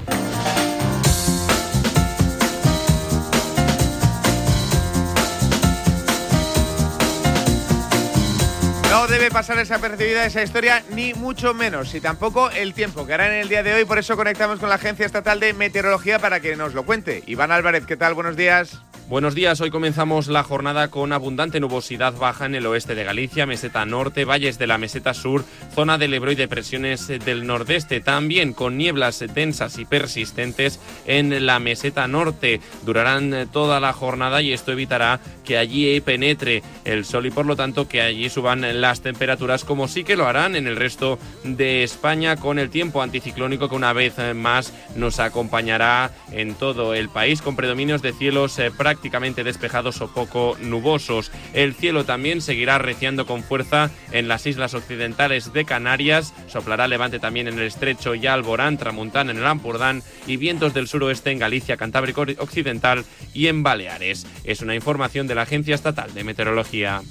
[8.91, 13.29] No debe pasar desapercibida esa historia, ni mucho menos, y tampoco el tiempo que hará
[13.29, 13.85] en el día de hoy.
[13.85, 17.23] Por eso conectamos con la Agencia Estatal de Meteorología para que nos lo cuente.
[17.29, 18.15] Iván Álvarez, ¿qué tal?
[18.15, 18.81] Buenos días.
[19.11, 23.45] Buenos días, hoy comenzamos la jornada con abundante nubosidad baja en el oeste de Galicia,
[23.45, 28.53] meseta norte, valles de la meseta sur, zona del Ebro y depresiones del nordeste, también
[28.53, 30.79] con nieblas densas y persistentes
[31.09, 32.61] en la meseta norte.
[32.85, 37.57] Durarán toda la jornada y esto evitará que allí penetre el sol y por lo
[37.57, 41.83] tanto que allí suban las temperaturas como sí que lo harán en el resto de
[41.83, 47.43] España con el tiempo anticiclónico que una vez más nos acompañará en todo el país
[47.43, 51.31] con predominios de cielos eh, prácticamente despejados o poco nubosos.
[51.53, 57.19] El cielo también seguirá reciando con fuerza en las islas occidentales de Canarias, soplará levante
[57.19, 61.39] también en el estrecho y Alborán, Tramuntán en el Ampurdán y vientos del suroeste en
[61.39, 63.05] Galicia, Cantábrico Occidental
[63.35, 64.27] y en Baleares.
[64.45, 67.03] Es una información de la Agencia Estatal de Meteorología.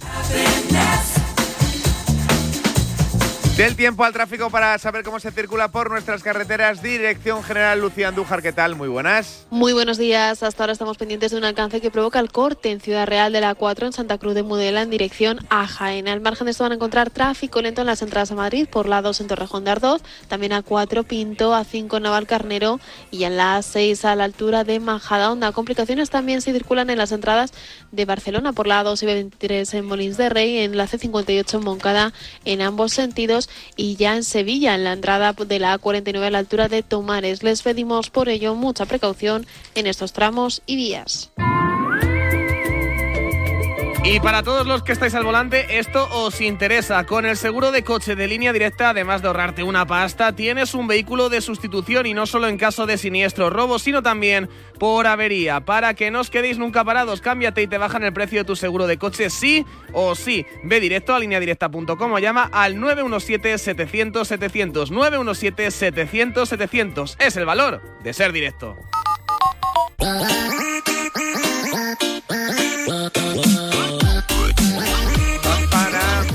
[3.59, 6.81] Del tiempo al tráfico para saber cómo se circula por nuestras carreteras.
[6.81, 8.77] Dirección General Lucía Andújar, ¿qué tal?
[8.77, 9.45] Muy buenas.
[9.49, 10.43] Muy buenos días.
[10.43, 13.41] Hasta ahora estamos pendientes de un alcance que provoca el corte en Ciudad Real de
[13.41, 16.07] la 4 en Santa Cruz de Mudela en dirección a Jaén.
[16.07, 18.87] Al margen de esto van a encontrar tráfico lento en las entradas a Madrid por
[18.87, 22.79] la 2 en Torrejón de Ardoz, también a 4 Pinto, a 5 Naval Carnero
[23.11, 25.51] y en la 6 a la altura de Majadahonda.
[25.51, 27.51] Complicaciones también se circulan en las entradas
[27.91, 31.63] de Barcelona por la 2 y 23 en Molins de Rey, en la C58 en
[31.65, 32.13] Moncada
[32.45, 36.39] en ambos sentidos y ya en Sevilla, en la entrada de la A49 a la
[36.39, 37.43] altura de Tomares.
[37.43, 39.45] Les pedimos por ello mucha precaución
[39.75, 41.31] en estos tramos y vías.
[44.03, 47.05] Y para todos los que estáis al volante, esto os interesa.
[47.05, 50.87] Con el seguro de coche de línea directa, además de ahorrarte una pasta, tienes un
[50.87, 55.59] vehículo de sustitución y no solo en caso de siniestro robo, sino también por avería.
[55.61, 58.55] Para que no os quedéis nunca parados, cámbiate y te bajan el precio de tu
[58.55, 60.45] seguro de coche, sí o sí.
[60.63, 64.89] Ve directo a lineadirecta.com o llama al 917-700-700.
[64.89, 67.15] 917-700-700.
[67.19, 68.77] Es el valor de ser directo.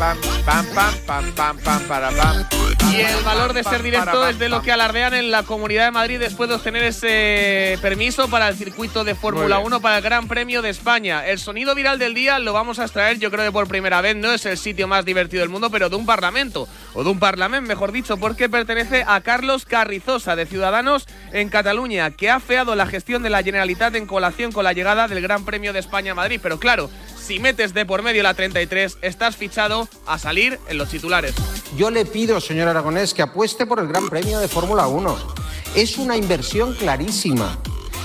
[0.05, 2.45] Pam, pam, pam, pam, pam, pam, para, pam.
[2.93, 5.93] Y el valor de ser directo es de lo que alardean en la Comunidad de
[5.93, 10.29] Madrid después de obtener ese permiso para el circuito de Fórmula 1 para el Gran
[10.29, 11.27] Premio de España.
[11.27, 14.15] El sonido viral del día lo vamos a extraer, yo creo que por primera vez
[14.15, 17.19] no es el sitio más divertido del mundo, pero de un parlamento, o de un
[17.19, 22.75] parlamento, mejor dicho, porque pertenece a Carlos Carrizosa, de Ciudadanos en Cataluña, que ha feado
[22.77, 26.13] la gestión de la Generalitat en colación con la llegada del Gran Premio de España
[26.13, 26.41] a Madrid.
[26.43, 26.91] Pero claro,
[27.25, 31.35] si metes de por medio la 33, estás fichado a salir en los titulares.
[31.77, 35.17] Yo le pido, señor Aragonés, que apueste por el Gran Premio de Fórmula 1.
[35.75, 37.59] Es una inversión clarísima.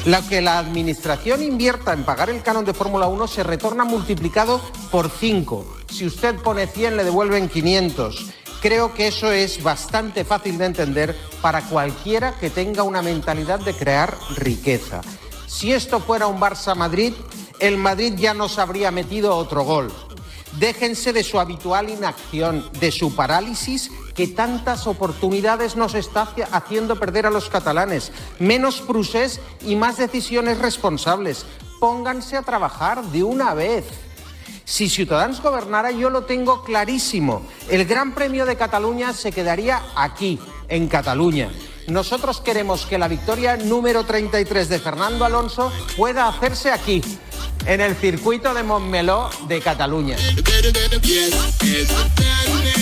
[0.06, 4.62] La que la Administración invierta en pagar el canon de Fórmula 1 se retorna multiplicado
[4.90, 5.78] por 5.
[5.92, 8.26] Si usted pone 100, le devuelven 500.
[8.62, 13.74] Creo que eso es bastante fácil de entender para cualquiera que tenga una mentalidad de
[13.74, 15.02] crear riqueza.
[15.46, 17.14] Si esto fuera un Barça-Madrid,
[17.60, 19.92] el Madrid ya nos habría metido otro gol.
[20.58, 27.28] Déjense de su habitual inacción, de su parálisis que tantas oportunidades nos está haciendo perder
[27.28, 28.12] a los catalanes.
[28.40, 31.46] Menos prusés y más decisiones responsables.
[31.80, 33.86] Pónganse a trabajar de una vez.
[34.66, 37.42] Si Ciudadanos gobernara, yo lo tengo clarísimo.
[37.70, 41.50] El Gran Premio de Cataluña se quedaría aquí, en Cataluña.
[41.88, 47.02] Nosotros queremos que la victoria número 33 de Fernando Alonso pueda hacerse aquí,
[47.70, 50.16] en el circuito de Montmeló de Cataluña.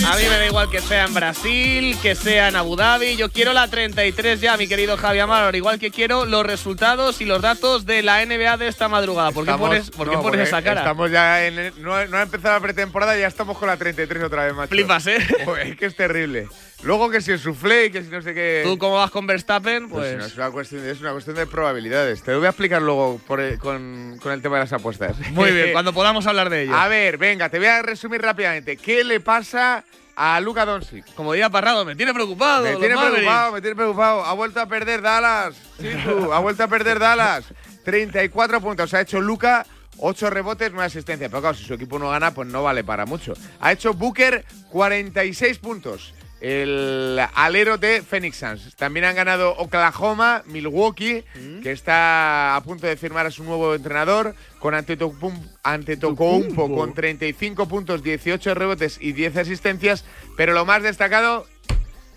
[0.05, 3.17] A mí me da igual que sea en Brasil, que sea en Abu Dhabi.
[3.17, 5.55] Yo quiero la 33 ya, mi querido Javi Amaro.
[5.57, 9.31] Igual que quiero los resultados y los datos de la NBA de esta madrugada.
[9.31, 10.81] ¿Por qué pones, por qué pones esa cara?
[10.81, 11.59] Estamos ya en.
[11.59, 14.53] el- no, no ha empezado la pretemporada y ya estamos con la 33 otra vez,
[14.55, 14.69] macho.
[14.69, 15.17] Flipas, ¿eh?
[15.43, 16.47] Joder, es que es terrible.
[16.83, 18.61] Luego que si el soufflé y que si no sé qué.
[18.63, 19.89] Tú, ¿cómo vas con Verstappen?
[19.89, 20.17] Pues, Pues.
[20.19, 22.21] no, es, una cuestión, es una cuestión de probabilidades.
[22.21, 25.17] Te lo voy a explicar luego por el- con, con el tema de las apuestas.
[25.31, 26.75] Muy bien, cuando podamos hablar de ello.
[26.75, 28.77] A ver, venga, te voy a resumir rápidamente.
[28.77, 29.83] ¿Qué le pasa
[30.15, 31.03] a Luka Doncic?
[31.15, 32.63] Como diría Parrado, me tiene preocupado.
[32.65, 33.15] Me tiene Mavericks.
[33.21, 34.23] preocupado, me tiene preocupado.
[34.25, 35.55] Ha vuelto a perder Dallas.
[35.81, 37.45] Chitu, ha vuelto a perder Dallas.
[37.85, 38.93] 34 puntos.
[38.93, 39.65] Ha hecho Luca
[39.97, 41.29] 8 rebotes, 9 asistencias.
[41.31, 43.33] Pero claro, si su equipo no gana, pues no vale para mucho.
[43.59, 46.13] Ha hecho Booker 46 puntos.
[46.39, 48.75] El alero de Phoenix Suns.
[48.75, 51.23] También han ganado Oklahoma, Milwaukee,
[51.63, 58.03] que está a punto de firmar a su nuevo entrenador, con Antetokounmpo con 35 puntos,
[58.03, 60.05] 18 rebotes y 10 asistencias.
[60.35, 61.47] Pero lo más destacado,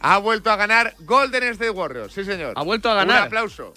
[0.00, 2.12] ha vuelto a ganar Golden State Warriors.
[2.12, 2.54] Sí, señor.
[2.56, 3.22] Ha vuelto a ganar.
[3.22, 3.74] Un aplauso.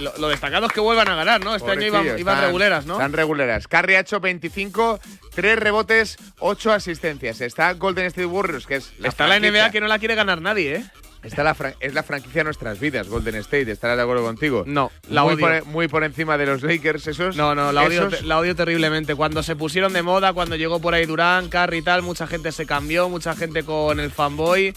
[0.00, 1.54] Lo, lo destacado es que vuelvan a ganar, ¿no?
[1.54, 2.94] Este año iban, iban están- reguleras, ¿no?
[2.94, 3.66] Están reguleras.
[3.68, 5.00] Curry ha hecho 25,
[5.34, 7.40] 3 rebotes, 8 asistencias.
[7.40, 10.14] Está Golden State Warriors, que es la Está la franquicia- NBA que no la quiere
[10.14, 10.84] ganar nadie, ¿eh?
[11.24, 13.68] Está la es la franquicia de nuestras vidas, Golden State.
[13.72, 14.62] ¿Estarás de acuerdo contigo?
[14.68, 15.40] No, la muy odio.
[15.48, 17.36] por, muy por encima de los Lakers, esos.
[17.36, 19.16] No, no, la odio, esos- la odio terriblemente.
[19.16, 22.52] Cuando se pusieron de moda, cuando llegó por ahí Durán, Curry y tal, mucha gente
[22.52, 24.72] se cambió, mucha gente con el fanboy.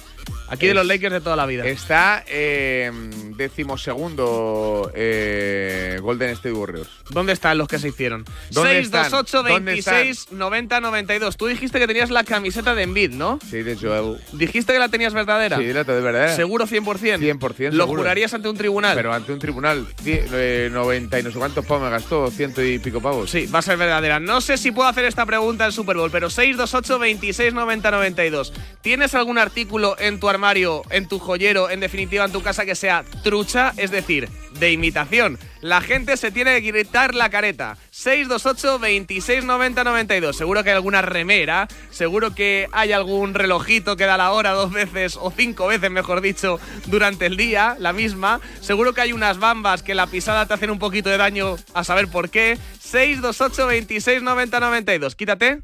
[0.50, 1.66] Aquí de los Lakers de toda la vida.
[1.66, 2.92] Está eh,
[3.38, 6.90] decimosegundo eh, Golden State Warriors.
[7.10, 8.26] ¿Dónde están los que se hicieron?
[8.50, 9.44] ¿Dónde 628 están?
[9.54, 11.38] ¿Dónde 26 90 92.
[11.38, 13.40] Tú dijiste que tenías la camiseta de Envid, ¿no?
[13.50, 14.18] Sí, de Joel.
[14.34, 15.58] Dijiste que la tenías verdadera.
[15.58, 16.36] Sí, la de verdad.
[16.36, 17.20] Seguro 100%.
[17.20, 17.72] 100%.
[17.72, 18.02] Lo seguro.
[18.02, 18.96] jurarías ante un tribunal.
[18.96, 19.88] Pero ante un tribunal.
[20.04, 23.30] Cien- eh, 90 y no sé cuántos pavos me gastó, ciento y pico pavos.
[23.32, 24.20] Sí, va a ser verdadera.
[24.20, 28.54] No sé si puedo hacer esta pregunta en Super Bowl, pero 628 26 90 92.
[28.82, 32.76] ¿Tienes algún artículo en tu armario, en tu joyero, en definitiva en tu casa que
[32.76, 35.40] sea trucha, es decir, de imitación?
[35.62, 37.78] La gente se tiene que gritar la careta.
[37.92, 40.36] 628 26 90 92.
[40.36, 44.72] Seguro que hay alguna remera, seguro que hay algún relojito que da la hora dos
[44.72, 48.42] veces o cinco veces, mejor dicho, durante el día, la misma.
[48.60, 51.84] Seguro que hay unas bambas que la pisada te hacen un poquito de daño a
[51.84, 52.58] saber por qué.
[52.80, 55.16] 628 26 90 92.
[55.16, 55.62] Quítate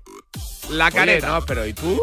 [0.70, 1.28] la Oye, careta.
[1.30, 2.00] no, pero ¿y tú?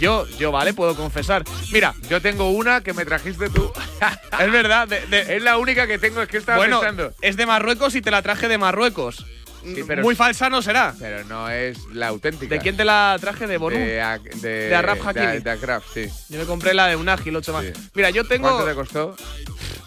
[0.00, 1.44] Yo, yo, vale, puedo confesar.
[1.72, 3.72] Mira, Yo tengo una que me trajiste tú.
[4.40, 7.12] es verdad, de- de- es la única que tengo, es que estaba bueno, pensando.
[7.20, 9.24] es de Marruecos y te la traje de Marruecos.
[9.64, 10.94] Sí, pero- Muy falsa no será.
[10.98, 12.54] Pero no es la auténtica.
[12.54, 13.46] ¿De quién te la traje?
[13.46, 13.76] ¿De Bonú?
[13.76, 15.26] De, Ak- de, De Arraf Hakimi.
[15.26, 16.06] De, de Akraf, sí.
[16.28, 17.64] Yo me compré la de un ágil, 8 más.
[17.64, 17.72] Sí.
[17.94, 19.16] Mira, yo tengo ¿Cuánto te costó?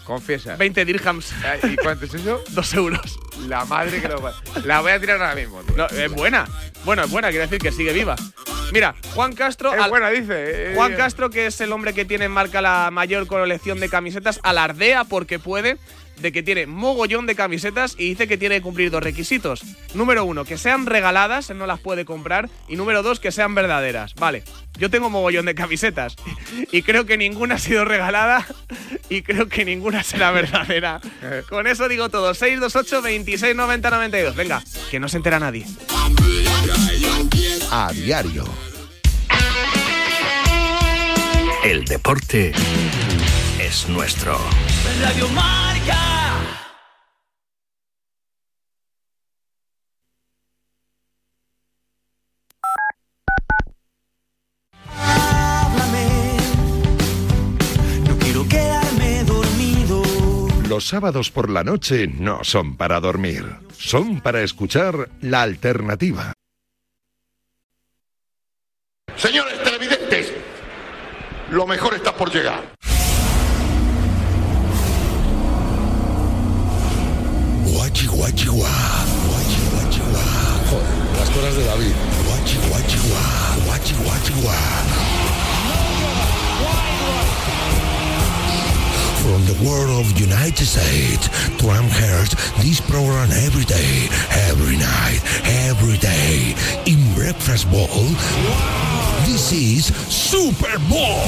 [0.04, 0.56] Confiesa.
[0.56, 2.42] 20 dirhams, Ah, ¿Y cuánto es eso?
[2.50, 3.18] 2 euros.
[3.48, 4.34] La madre que lo va.
[4.64, 5.60] La voy a tirar ahora mismo.
[5.62, 5.76] tío.
[5.76, 6.46] No, es buena.
[6.84, 8.16] Bueno, es buena, quiere decir que sigue viva.
[8.72, 9.72] Mira, Juan Castro.
[9.74, 10.70] Es al- buena, dice.
[10.70, 13.88] eh, Juan Castro, que es el hombre que tiene en marca la mayor colección de
[13.88, 15.76] camisetas, alardea porque puede
[16.22, 19.62] de que tiene mogollón de camisetas y dice que tiene que cumplir dos requisitos.
[19.94, 22.48] Número uno, que sean regaladas, él no las puede comprar.
[22.68, 24.14] Y número dos, que sean verdaderas.
[24.14, 24.44] Vale,
[24.78, 26.16] yo tengo mogollón de camisetas
[26.72, 28.46] y creo que ninguna ha sido regalada
[29.08, 31.00] y creo que ninguna será verdadera.
[31.48, 32.32] Con eso digo todo.
[32.32, 34.36] 628 26 90 92.
[34.36, 35.66] Venga, que no se entera nadie.
[37.70, 38.44] A diario.
[41.64, 42.52] El deporte
[43.60, 44.38] es nuestro.
[45.00, 45.71] Radio Marca.
[60.72, 63.44] Los sábados por la noche no son para dormir,
[63.76, 66.32] son para escuchar la alternativa.
[69.16, 70.32] Señores televidentes,
[71.50, 72.72] lo mejor está por llegar.
[77.66, 78.70] Guachi, guachi, guá.
[79.28, 80.24] Guachi, guachi, guá.
[80.70, 81.94] Joder, las cosas de David.
[82.24, 83.66] Guachi, guachi, guá.
[83.66, 85.21] Guachi, guachi, guá.
[89.22, 94.08] From the world of United States to Amherst, this program every day,
[94.50, 95.20] every night,
[95.70, 96.54] every day.
[96.86, 97.86] In Breakfast Bowl,
[99.24, 101.22] this is Super Bowl.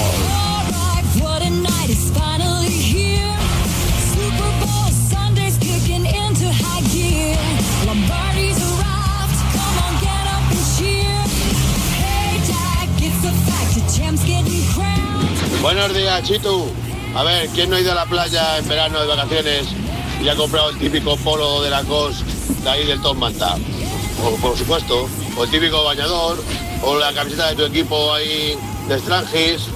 [1.23, 3.31] What a night is finally here.
[4.11, 7.39] Super Bowl Sunday's kicking into high gear.
[7.87, 9.39] Lombardi's arrived.
[9.55, 11.15] Come on, get up and cheer.
[11.95, 13.71] Hey, Jack, it's a fact.
[13.79, 15.63] The champ's getting crowned.
[15.63, 16.84] Buenos días, Chitu.
[17.15, 19.69] A ver, ¿quién no ha ido a la playa en verano de vacaciones
[20.21, 22.25] y ha comprado el típico polo de la COS
[22.65, 23.57] de ahí del Top Manta.
[24.25, 25.07] O, por supuesto,
[25.37, 26.43] o el típico bañador,
[26.83, 28.59] o la camiseta de tu equipo ahí
[28.89, 29.67] de Strangis.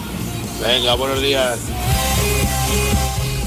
[0.61, 1.59] Venga, buenos días.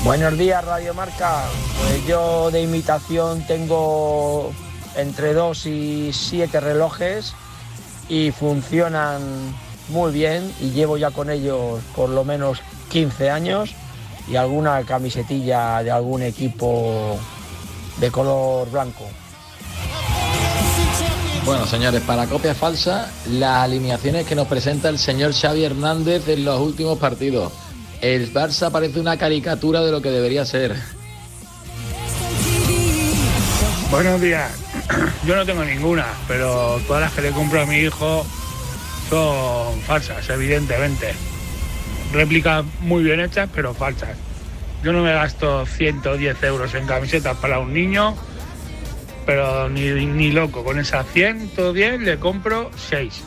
[0.04, 1.44] Buenos días, Radio Marca.
[1.80, 4.52] Pues yo de imitación tengo
[4.96, 7.34] entre 2 y 7 relojes
[8.10, 9.22] y funcionan
[9.90, 13.74] muy bien y llevo ya con ellos por lo menos 15 años
[14.32, 17.20] y alguna camisetilla de algún equipo
[17.98, 19.10] de color blanco.
[21.44, 26.46] Bueno, señores, para copia falsa, las alineaciones que nos presenta el señor Xavi Hernández en
[26.46, 27.52] los últimos partidos.
[28.00, 30.76] El Barça parece una caricatura de lo que debería ser.
[33.90, 34.50] Buenos días.
[35.26, 38.26] Yo no tengo ninguna, pero todas las que le compro a mi hijo
[39.10, 41.14] son falsas, evidentemente.
[42.14, 44.18] Réplicas muy bien hechas, pero falsas.
[44.84, 48.16] Yo no me gasto 110 euros en camisetas para un niño,
[49.26, 50.64] pero ni, ni loco.
[50.64, 53.24] Con esas 110 le compro 6.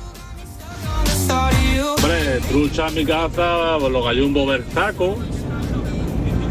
[1.97, 5.17] Hombre, trucha en mi casa, pues, los gallumbo Berzaco,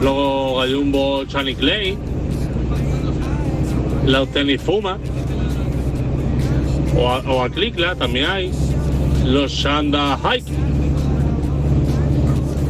[0.02, 1.98] luego gallumbo Chani Clay,
[4.06, 4.98] los tenis Fuma,
[6.98, 8.52] o a, o a Clicla también hay,
[9.26, 10.52] los Shanda Hike,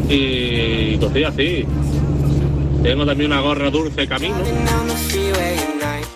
[0.10, 1.66] y cosillas así.
[2.82, 4.36] Tengo también una gorra dulce camino.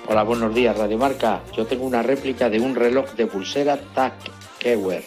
[0.08, 1.42] Hola, buenos días, Radio Marca.
[1.56, 4.14] Yo tengo una réplica de un reloj de pulsera Tag
[4.62, 5.04] Heuer.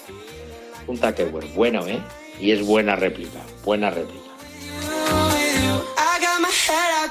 [0.86, 1.44] Un Tag Heuer.
[1.54, 2.00] Bueno, ¿eh?
[2.40, 3.40] Y es buena réplica.
[3.64, 4.30] Buena réplica.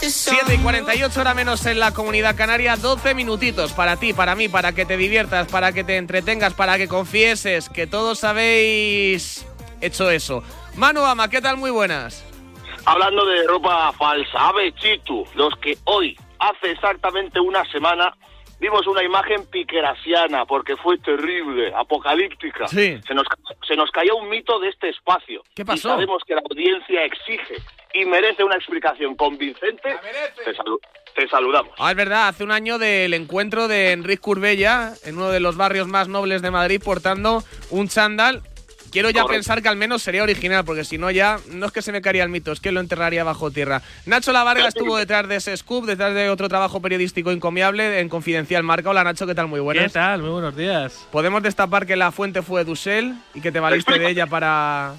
[0.01, 4.47] 7 y 48 hora menos en la comunidad canaria, 12 minutitos para ti, para mí,
[4.47, 9.45] para que te diviertas, para que te entretengas, para que confieses que todos habéis
[9.81, 10.43] hecho eso.
[10.79, 11.57] Manu Ama, ¿qué tal?
[11.57, 12.25] Muy buenas.
[12.85, 18.15] Hablando de ropa falsa, Ave Chitu, los que hoy, hace exactamente una semana,
[18.61, 22.65] vimos una imagen piquerasiana porque fue terrible, apocalíptica.
[22.69, 22.97] Sí.
[23.05, 23.25] Se nos,
[23.67, 25.43] se nos cayó un mito de este espacio.
[25.53, 25.89] ¿Qué pasó?
[25.89, 27.55] Y sabemos que la audiencia exige
[27.93, 29.97] y merece una explicación convincente.
[30.45, 30.79] Te, salu-
[31.13, 31.73] te saludamos.
[31.77, 35.57] Ah, es verdad, hace un año del encuentro de Enrique Curbella en uno de los
[35.57, 38.43] barrios más nobles de Madrid portando un chándal.
[38.91, 39.37] Quiero ya Correcto.
[39.37, 42.01] pensar que al menos sería original, porque si no ya no es que se me
[42.01, 43.81] caería el mito, es que lo enterraría bajo tierra.
[44.05, 48.63] Nacho Lavarga estuvo detrás de ese scoop, detrás de otro trabajo periodístico encomiable en Confidencial
[48.63, 48.89] Marca.
[48.89, 49.47] Hola Nacho, ¿qué tal?
[49.47, 49.85] Muy buenas.
[49.85, 50.21] ¿Qué tal?
[50.21, 51.07] Muy buenos días.
[51.11, 54.93] Podemos destapar que la fuente fue Dussel y que te valiste de ella para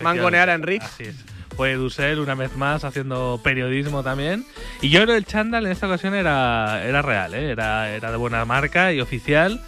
[0.00, 0.84] mangonear a Enrique.
[0.84, 1.16] Así es.
[1.56, 4.46] Fue Dussel una vez más haciendo periodismo también.
[4.80, 7.50] Y yo creo que el chándal en esta ocasión era, era real, ¿eh?
[7.50, 9.60] era, era de buena marca y oficial.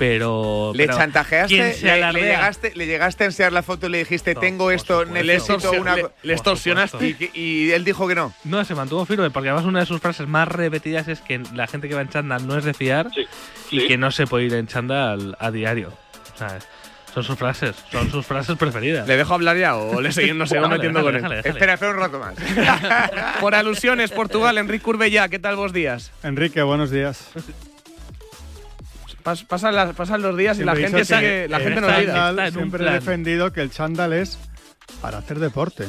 [0.00, 0.72] Pero.
[0.74, 3.90] Le pero chantajeaste, ¿quién se le, le llegaste, le llegaste a enseñar la foto y
[3.90, 5.24] le dijiste, tengo esto, supuesto.
[5.24, 5.96] necesito Le una...
[5.96, 7.16] le- le extorsionaste.
[7.34, 8.32] Y, y él dijo que no.
[8.44, 11.66] No, se mantuvo firme, porque además una de sus frases más repetidas es que la
[11.66, 13.08] gente que va en chándal no es de fiar
[13.70, 13.86] y sí.
[13.86, 15.92] que no se puede ir en chándal a diario.
[16.34, 16.58] O sea,
[17.12, 19.06] son sus frases, son sus frases preferidas.
[19.06, 21.20] ¿Le dejo hablar ya o le seguimos, nos seguimos Déjale, metiendo con él?
[21.20, 21.50] déjale, déjale.
[21.52, 22.34] Espera, espera un rato más.
[23.40, 26.10] Por alusiones, Portugal, Enrique Curbella, ¿qué tal vos días?
[26.22, 27.28] Enrique, buenos días.
[29.22, 32.30] Pas- pasan, las- pasan los días y la gente sigue, la gente no olvida.
[32.52, 34.38] Siempre he defendido que el chándal es
[35.00, 35.86] para hacer deporte.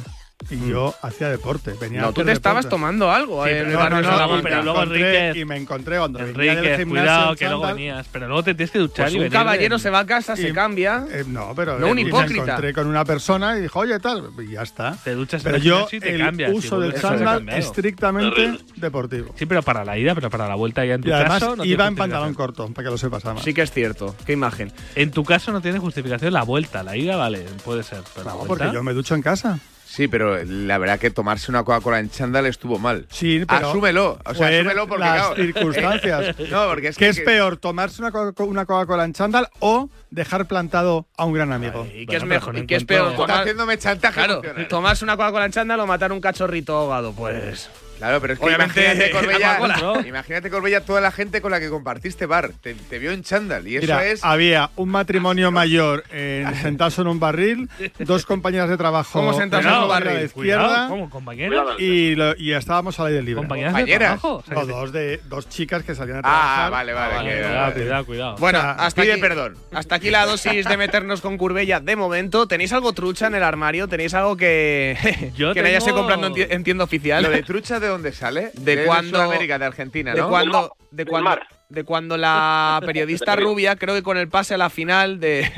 [0.50, 1.74] Y yo hacía deporte.
[1.80, 2.04] Venía Mm.
[2.06, 2.70] No, tú te estabas deporte.
[2.76, 3.44] tomando algo.
[3.46, 5.98] Sí, eh, en pero el no, barrio no, no, pero luego Enrique y me encontré
[6.00, 8.08] cuando venía del Enrique, gimnasio cuidado que luego venías.
[8.12, 10.06] Pero luego te tienes que duchar Pues y un venir caballero en- se va a
[10.06, 11.06] casa, se Y- cambia.
[11.12, 12.44] Eh, no, pero No un y me hipócrita.
[12.44, 14.98] encontré con una persona y dijo, oye, tal, y ya está.
[15.04, 19.34] Te duchas pero en el yo, y te el cambias, uso del chándal estrictamente deportivo.
[19.38, 21.64] Sí, pero para la ida, pero para la vuelta ya en tu Y además caso.
[21.66, 23.44] iba en pantalón corto, para que lo sepas, además.
[23.44, 24.16] Sí que es cierto.
[24.26, 24.72] Qué imagen.
[24.96, 26.84] En tu caso no tiene justificación la vuelta.
[26.84, 28.02] La ida, vale, puede ser.
[28.14, 28.56] Pero la No, vuelta.
[28.66, 29.60] porque yo me ducho en casa.
[29.94, 33.08] Sí, pero la verdad que tomarse una Coca-Cola en chándal estuvo mal.
[33.12, 34.20] Sí, pero Asúmelo.
[34.26, 35.36] O sea, asúmelo porque las claro.
[35.36, 36.36] circunstancias.
[36.50, 39.90] no, porque es ¿Qué que, es peor, tomarse una Coca- una Coca-Cola en chándal o
[40.10, 41.86] dejar plantado a un gran amigo?
[41.94, 42.58] ¿Y qué es mejor?
[42.58, 43.12] ¿Y qué es peor?
[43.12, 47.12] Está Tomar- haciéndome chantaje Claro, tomarse una Coca-Cola en chándal o matar un cachorrito ahogado.
[47.12, 47.70] Pues.
[48.02, 50.08] Claro, pero es que Obviamente, imagínate, Corbella, Coca-Cola.
[50.08, 52.50] imagínate, Corbella, toda la gente con la que compartiste bar.
[52.62, 53.68] Te, te vio en chándal.
[53.68, 54.24] Y eso Mira, es.
[54.24, 59.66] había un matrimonio mayor en, sentados en un barril, dos compañeras de trabajo ¿Cómo sentados
[59.66, 60.26] en un la barril?
[60.26, 61.10] izquierda Cuidado, ¿cómo?
[61.12, 61.64] ¿Compañeras?
[61.80, 63.36] y, lo- y estábamos al aire libre.
[63.42, 64.20] ¿Compañeras de ¿Compañeras?
[64.20, 64.38] trabajo?
[64.38, 66.72] O sea, No, que- dos, de, dos chicas que salían a Ah, trabajar.
[66.72, 67.16] vale, vale.
[67.16, 68.36] Vale, que- cuidado, cuidado, cuidado.
[68.40, 69.58] Bueno, O sea, hasta pide aquí, perdón.
[69.74, 72.48] hasta aquí la dosis de meternos con Curbella de momento.
[72.48, 73.88] ¿Tenéis algo trucha en el armario?
[73.88, 74.98] ¿Tenéis algo que,
[75.38, 77.22] Yo que no hayas tengo- comprando en, tie- en tienda oficial?
[77.22, 78.52] ¿Lo de trucha de dónde sale?
[78.54, 81.38] de de cuando Sudamérica, de Argentina, de cuando de cuando
[81.70, 85.50] de cuando la periodista rubia creo que con el pase a la final de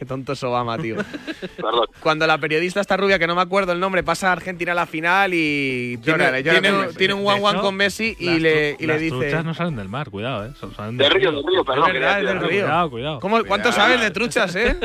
[0.00, 0.96] Qué tonto es Obama, tío.
[2.00, 4.74] Cuando la periodista esta rubia, que no me acuerdo el nombre, pasa a Argentina a
[4.74, 8.76] la final y tiene, tiene un- tiene un one-one hecho, con Messi y las le,
[8.78, 9.16] y le las dice...
[9.18, 10.52] truchas no salen del mar, cuidado, ¿eh?
[10.58, 11.88] Son- salen De río, de río, perdón.
[11.88, 12.48] Es verdad, es del río.
[12.64, 13.20] Cuidado, cuidado.
[13.20, 13.72] ¿Cómo- ¿Cuánto Cuidado.
[13.72, 14.76] sabes de truchas, eh?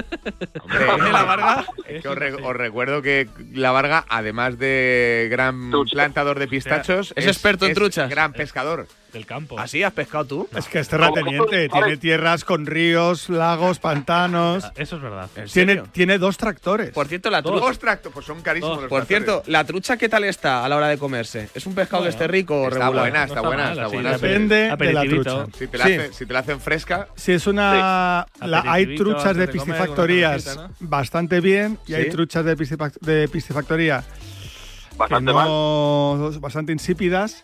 [0.61, 1.65] Hombre, la Varga?
[1.87, 7.13] Es que os, re- os recuerdo que la Varga, además de gran plantador de pistachos,
[7.15, 8.09] Es experto en truchas.
[8.09, 8.87] Gran pescador.
[9.13, 9.57] Del campo.
[9.57, 10.49] ¿Así has pescado tú?
[10.57, 14.69] Es que es terrateniente, tiene tierras con ríos, lagos, pantanos.
[14.75, 15.29] Eso es verdad.
[15.35, 16.91] ¿En Tiene, tiene dos tractores.
[16.91, 17.65] Por cierto, la trucha...
[17.65, 19.25] Dos tractos, pues son carísimos los Por tractores.
[19.25, 21.49] cierto, ¿la trucha qué tal está a la hora de comerse?
[21.55, 23.03] ¿Es un pescado que esté rico o Está regular?
[23.03, 24.09] buena, está está buena, mal, está buena.
[24.09, 25.45] de Depende de la trucha.
[25.57, 25.93] Si te, la Sí.
[25.93, 28.25] hacen, si te la hacen fresca, Si es una.
[28.39, 28.47] Sí.
[28.47, 31.95] la- hay truchas de piscifactorías cervecita, bastante bien y Sí.
[31.95, 35.47] hay truchas de, piscifac- de piscifactoría que Bastante mal.
[35.47, 36.31] no.
[36.39, 37.43] bastante insípidas.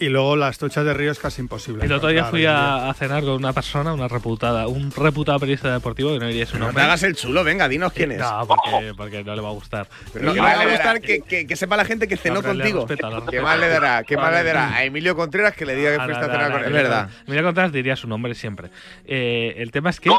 [0.00, 1.84] Y luego las truchas de río es casi imposible.
[1.84, 5.72] El otro día fui a, a cenar con una persona, una reputada, un reputado periodista
[5.72, 6.80] deportivo, que no diría su No nombre.
[6.82, 8.18] te hagas el chulo, venga, dinos quién es.
[8.18, 9.88] No, porque, porque no le va a gustar.
[10.12, 12.42] Pero No, no mal va a gustar que, que- que sepa la gente que cenó
[12.44, 12.86] contigo.
[12.86, 14.04] respeta, ¿Qué mal le dará?
[14.04, 16.32] ¿Qué mal le dará a Emilio Contreras que le diga que Ah, fuiste a no,
[16.32, 16.76] cenar no, con no, él?
[16.76, 17.10] Es verdad.
[17.26, 18.70] Mira Contreras diría su nombre siempre.
[19.04, 20.10] Eh, el tema es que.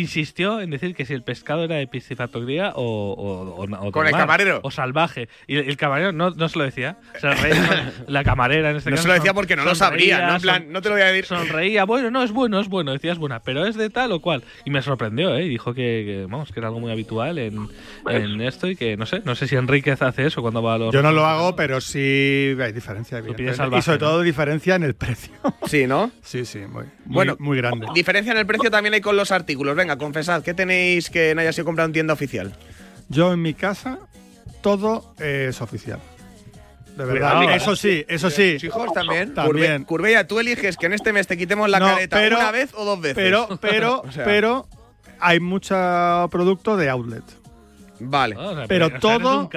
[0.00, 4.06] Insistió en decir que si el pescado era de piscifactoría o, o, o, o Con
[4.06, 4.60] el camarero.
[4.62, 5.28] O salvaje.
[5.46, 6.98] Y el, el camarero no, no se lo decía.
[7.20, 9.02] Se reía, la camarera en este No caso.
[9.02, 10.26] se lo decía porque no lo sabría.
[10.28, 11.24] No, en plan, son- no te lo voy a decir.
[11.26, 14.42] Sonreía, bueno, no, es bueno, es bueno, decías buena, pero es de tal o cual.
[14.64, 15.44] Y me sorprendió, ¿eh?
[15.44, 17.68] Y dijo que, que, vamos, que era algo muy habitual en,
[18.08, 20.78] en esto y que, no sé, no sé si Enríquez hace eso cuando va a
[20.78, 20.92] los...
[20.94, 23.22] Yo no lo hago, pero sí hay diferencia.
[23.54, 24.06] salvaje, y sobre ¿no?
[24.06, 25.32] todo diferencia en el precio.
[25.66, 26.10] Sí, ¿no?
[26.22, 27.86] sí, sí, muy, muy, Bueno, muy grande.
[27.94, 29.76] Diferencia en el precio también hay con los artículos.
[29.76, 32.52] Venga, confesad, ¿qué tenéis que no haya sido comprado en tienda oficial?
[33.08, 34.00] Yo en mi casa
[34.62, 36.00] todo es oficial.
[36.96, 37.36] De verdad.
[37.36, 37.56] Cuidado, ¿eh?
[37.56, 38.54] eso sí, eso sí.
[38.54, 39.34] ¿Tus hijos también?
[39.34, 39.84] También.
[39.84, 42.50] Curve- Curbella, tú eliges que en este mes te quitemos la No, careta pero- una
[42.50, 43.16] vez o dos veces.
[43.16, 44.66] Pero, pero, O sea, pero
[45.20, 45.74] hay mucho
[46.32, 47.22] producto de outlet.
[48.00, 48.34] Vale.
[48.38, 49.48] Ah, o sea, pero todo.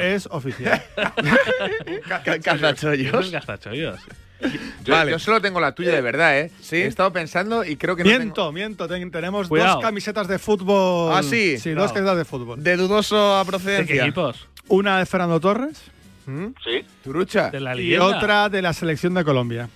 [0.00, 0.82] Es oficial.
[2.08, 3.30] Ca- Cazachollos.
[3.30, 4.00] Cazachollos.
[4.84, 5.10] Yo, Vale.
[5.10, 6.50] yo solo tengo la tuya de verdad, ¿eh?
[6.60, 6.76] ¿Sí?
[6.76, 8.52] He estado pensando y creo que no miento, tengo...
[8.52, 8.88] miento.
[8.88, 9.74] ten- tenemos Cuidado.
[9.74, 11.12] dos camisetas de fútbol.
[11.14, 11.58] Ah, sí.
[11.58, 12.62] Sí, dos camisetas de fútbol.
[12.62, 14.02] De dudoso a ¿De qué procedencia.
[14.04, 14.48] equipos?
[14.68, 15.82] Una de Fernando Torres
[16.26, 16.46] ¿Mm?
[16.64, 16.84] Sí.
[17.04, 17.50] Turucha.
[17.50, 19.68] ¿De la y otra de la selección de Colombia.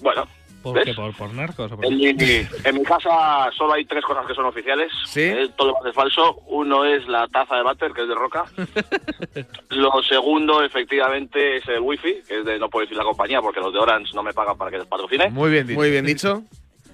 [0.00, 0.26] Bueno,
[0.62, 0.84] ¿Por ¿Ves?
[0.84, 0.94] qué?
[0.94, 1.72] ¿Por, por narcos?
[1.72, 4.92] o por- en mi, en mi casa solo hay tres cosas que son oficiales.
[5.06, 5.22] ¿Sí?
[5.22, 6.34] Eh, todo lo demás es falso.
[6.48, 8.44] Uno es la taza de váter, que es de roca.
[9.70, 13.60] lo segundo, efectivamente, es el wifi, que es de no puedo decir la compañía porque
[13.60, 15.30] los de Orange no me pagan para que les patrocine.
[15.30, 15.78] Muy bien dicho.
[15.78, 16.42] Muy bien dicho.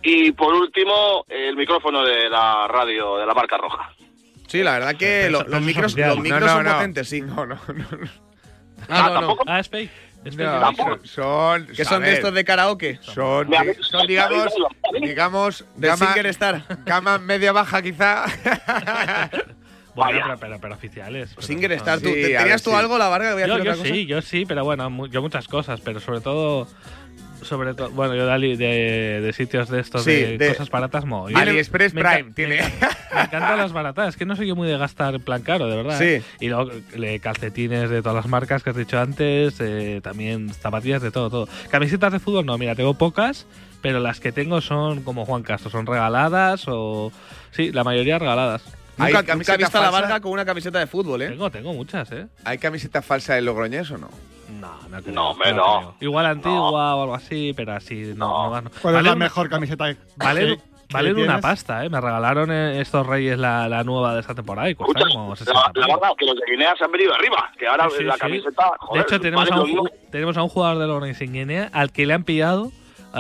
[0.03, 3.91] Y por último, el micrófono de la radio de la marca roja.
[4.47, 6.73] Sí, la verdad que los es micros, los micros no, son no.
[6.75, 7.21] potentes, sí.
[7.21, 7.85] No, no, no.
[8.89, 9.21] Ah, no, no.
[9.21, 9.45] ¿tampoco?
[9.49, 9.91] Ah, es fake.
[10.35, 12.99] No, son, son, Que son de estos de karaoke.
[13.03, 13.49] Son,
[13.83, 14.53] son digamos,
[15.01, 16.65] digamos, De gama, Singer Star.
[16.85, 18.25] gama media baja quizá.
[19.95, 21.31] Bueno, pero, pero, pero oficiales.
[21.35, 22.15] pero Singer no Star, son- tú.
[22.15, 22.77] Sí, ¿te- a ¿Tenías ver, tú sí.
[22.77, 23.33] algo, la Varga?
[23.33, 23.95] Voy a Yo, hacer yo otra cosa.
[23.95, 26.69] sí, yo sí, pero bueno, mu- yo muchas cosas, pero sobre todo.
[27.47, 30.69] Sobre todo, bueno, yo de, ali- de, de sitios de estos Sí, de, de- cosas
[30.71, 31.29] baratas, mo.
[31.35, 32.57] AliExpress me Prime me tiene.
[33.15, 35.69] Me encantan las baratas, es que no soy yo muy de gastar en plan caro,
[35.69, 35.99] de verdad.
[35.99, 36.05] Sí.
[36.05, 36.23] ¿eh?
[36.41, 41.01] Y luego le- calcetines de todas las marcas que has dicho antes, eh, también zapatillas
[41.03, 41.49] de todo, todo.
[41.71, 43.47] Camisetas de fútbol no, mira, tengo pocas,
[43.81, 47.13] pero las que tengo son como Juan Castro, son regaladas o.
[47.53, 48.63] Sí, la mayoría regaladas.
[48.99, 49.91] ¿Hay Nunca, nunca he visto a la?
[49.91, 51.29] Varga con una camiseta de fútbol, ¿eh?
[51.29, 52.27] Tengo, tengo muchas, ¿eh?
[52.45, 54.09] ¿Hay camiseta falsa de Logroñés o no?
[54.61, 55.15] No, no creo.
[55.15, 55.95] No, creo.
[56.01, 58.51] Igual antigua o algo así, pero así no.
[58.51, 58.71] no, no.
[58.71, 61.43] ¿Cuál es Valen la una- mejor camiseta que- Valen, que- valen que una tienes?
[61.43, 61.91] pasta, ¿eh?
[61.91, 65.31] Me regalaron eh, estos reyes la, la nueva de esta temporada y cuesta Escucha, como
[65.31, 66.01] la, 60 la pavos.
[66.01, 67.51] verdad que los de Guinea se han venido arriba.
[67.59, 68.21] Que ahora Sí, sí, la sí.
[68.21, 68.71] camiseta.
[68.81, 69.85] Joder, de hecho, tenemos vale a, lo un, mismo.
[69.85, 72.71] ju- tenemos a un jugador de Logroñés en Guinea al que le han pillado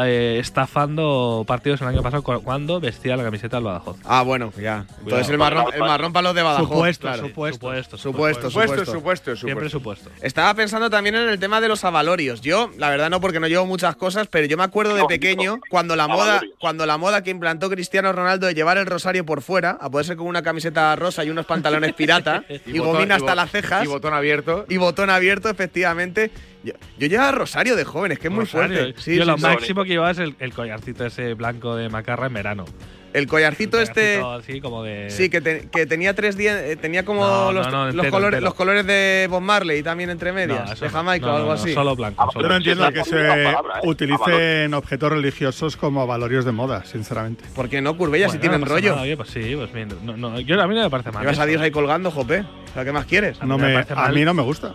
[0.05, 3.97] eh, estafando partidos el año pasado cu- cuando vestía la camiseta del Badajoz.
[4.05, 4.85] Ah, bueno, ya.
[5.01, 5.57] Entonces el Cuidado.
[5.57, 6.69] marrón, el marrón para los de Badajoz.
[6.69, 7.23] Supuesto, claro.
[7.29, 7.59] supuesto.
[7.59, 8.93] Supuesto, Supuesto, Supuesto, supuesto.
[8.93, 10.11] supuesto, Siempre supuesto.
[10.23, 12.41] Estaba pensando también en el tema de los avalorios.
[12.41, 15.61] Yo, la verdad no, porque no llevo muchas cosas, pero yo me acuerdo de pequeño
[15.71, 19.43] cuando la moda, cuando la moda que implantó Cristiano Ronaldo de llevar el rosario por
[19.43, 23.15] fuera, a poder ser con una camiseta rosa y unos pantalones pirata y, botón- gomina
[23.15, 24.67] y hasta bo- las cejas Y botón abierto.
[24.69, 26.31] y botón abierto, efectivamente.
[26.67, 28.91] Yo, yo llevaba rosario de jóvenes, que es muy fuerte.
[28.91, 28.95] eh.
[28.99, 29.43] Sí, Yo sí, lo sí.
[29.43, 32.65] máximo que llevaba es el, el collarcito ese blanco de macarra en verano.
[33.13, 34.21] El collarcito este.
[34.21, 35.09] Collarcito así como de.
[35.11, 38.11] Sí, que, te- que tenía tres dientes, tenía como No, los, no, no, los entero,
[38.11, 40.91] colores, los colores de Bob Marley también entre medias, eso de.
[40.91, 41.73] Jamaica No, o algo no, no, así.
[41.73, 42.29] Solo blanco.
[42.35, 43.89] Yo no entiendo que se palabra, ¿eh?
[43.89, 47.45] utilicen objetos religiosos como valorios de moda, sinceramente.
[47.55, 48.91] ¿Por qué no, Curbella, si Bueno, tienen no pasa rollo?
[48.91, 49.89] nada, oye, pues sí, pues bien.
[50.03, 51.23] No, no, yo, a mí no me parece mal.
[51.23, 51.47] Llevas a.
[51.47, 52.41] Dios ahí colgando, jope.
[52.41, 53.41] O sea, ¿qué más quieres?
[53.43, 54.75] No me me, parece a mí no me gusta.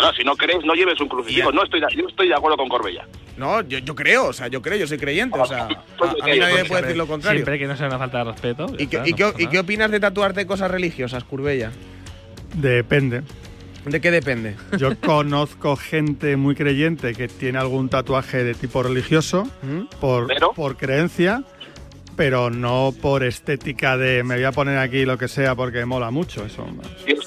[0.00, 1.50] Bueno, si no crees, no lleves un crucifijo.
[1.52, 3.06] No estoy, de- yo estoy de acuerdo con Corbella.
[3.36, 6.26] No, yo, yo creo, o sea, yo creo, yo soy creyente, o sea, a, a
[6.26, 7.38] mí nadie me puede decir lo contrario.
[7.38, 8.66] Siempre que no sea una falta de respeto.
[8.78, 11.70] ¿Y, qué, está, y no qué- y opinas de tatuarte cosas religiosas, Curbella?
[12.54, 13.22] Depende.
[13.84, 14.56] ¿De qué depende?
[14.78, 19.48] Yo conozco gente muy creyente que tiene algún tatuaje de tipo religioso
[20.00, 21.42] por, por creencia,
[22.16, 26.10] pero no por estética de me voy a poner aquí lo que sea porque mola
[26.10, 26.44] mucho.
[26.44, 26.66] Eso.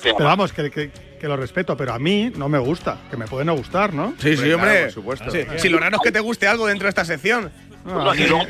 [0.04, 0.92] Pero vamos, que, que-
[1.22, 4.16] que lo respeto, pero a mí no me gusta, que me puede no gustar, ¿no?
[4.18, 4.86] Sí, sí, hombre.
[4.86, 5.30] por supuesto.
[5.30, 7.52] Sí, Si lo raro es que te guste algo dentro de esta sección.
[7.84, 8.44] Bueno, y luego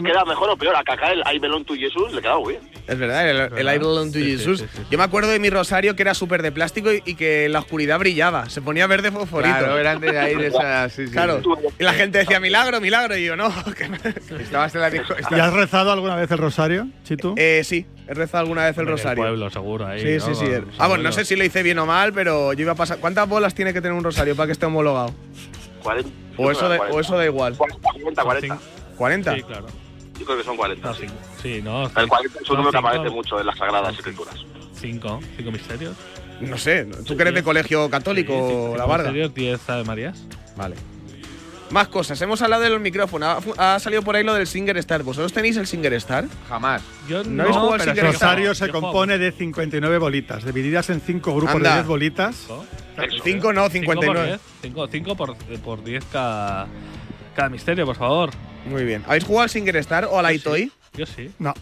[0.00, 0.76] le queda mejor o peor.
[0.76, 2.60] A Kaká el I belong to Jesus le queda bien.
[2.86, 4.64] Es verdad, el, el I belong to Jesus.
[4.90, 7.52] Yo me acuerdo de mi rosario que era súper de plástico y, y que en
[7.52, 8.48] la oscuridad brillaba.
[8.48, 9.56] Se ponía verde fosforito.
[9.58, 11.12] Claro, eran de ahí, de esas- sí, sí.
[11.12, 11.40] Claro.
[11.78, 13.16] Y la gente decía, milagro, milagro.
[13.16, 13.48] Y yo, no.
[14.40, 17.34] Estabas en la disco- ¿Y has rezado alguna vez el rosario, Chitu?
[17.36, 19.22] Eh, sí, he rezado alguna vez el En el rosario.
[19.22, 20.34] pueblo, seguro, ahí, Sí, ¿no?
[20.34, 20.52] sí, sí.
[20.78, 22.98] Ah, bueno, no sé si lo hice bien o mal, pero yo iba a pasar.
[22.98, 25.12] ¿Cuántas bolas tiene que tener un rosario para que esté homologado?
[25.82, 26.10] 40.
[26.36, 27.56] O eso, de- o eso da igual.
[27.56, 28.58] 40, 40.
[28.98, 29.34] ¿40?
[29.36, 29.66] Sí, claro.
[30.18, 30.94] Yo creo que son 40.
[30.94, 31.06] sí.
[31.42, 31.84] Sí, no.
[31.84, 34.34] El 40 es un número que aparece mucho en las Sagradas Escrituras.
[34.74, 35.94] Cinco, cinco misterios.
[36.40, 39.04] No sé, ¿tú que eres de colegio católico, Sí, cinco la Varga?
[39.10, 40.24] misterios, diez Ave Marías.
[40.56, 40.76] Vale.
[41.70, 43.26] Más cosas, hemos hablado del micrófono.
[43.26, 45.02] Ha, ha salido por ahí lo del Singer Star.
[45.02, 46.24] ¿Vosotros tenéis el Singer Star?
[46.48, 46.82] Jamás.
[47.08, 51.54] Yo no, habéis jugado El rosario se compone de 59 bolitas, divididas en 5 grupos
[51.56, 51.70] Anda.
[51.70, 52.46] de 10 bolitas.
[53.22, 54.38] 5 no, 59.
[54.62, 56.66] 5 por 10 por 10 cada,
[57.36, 58.30] cada misterio, por favor.
[58.64, 59.04] Muy bien.
[59.06, 60.72] ¿Habéis jugado al Singer Star o al Aitoy?
[60.94, 61.30] Yo sí.
[61.38, 61.52] No.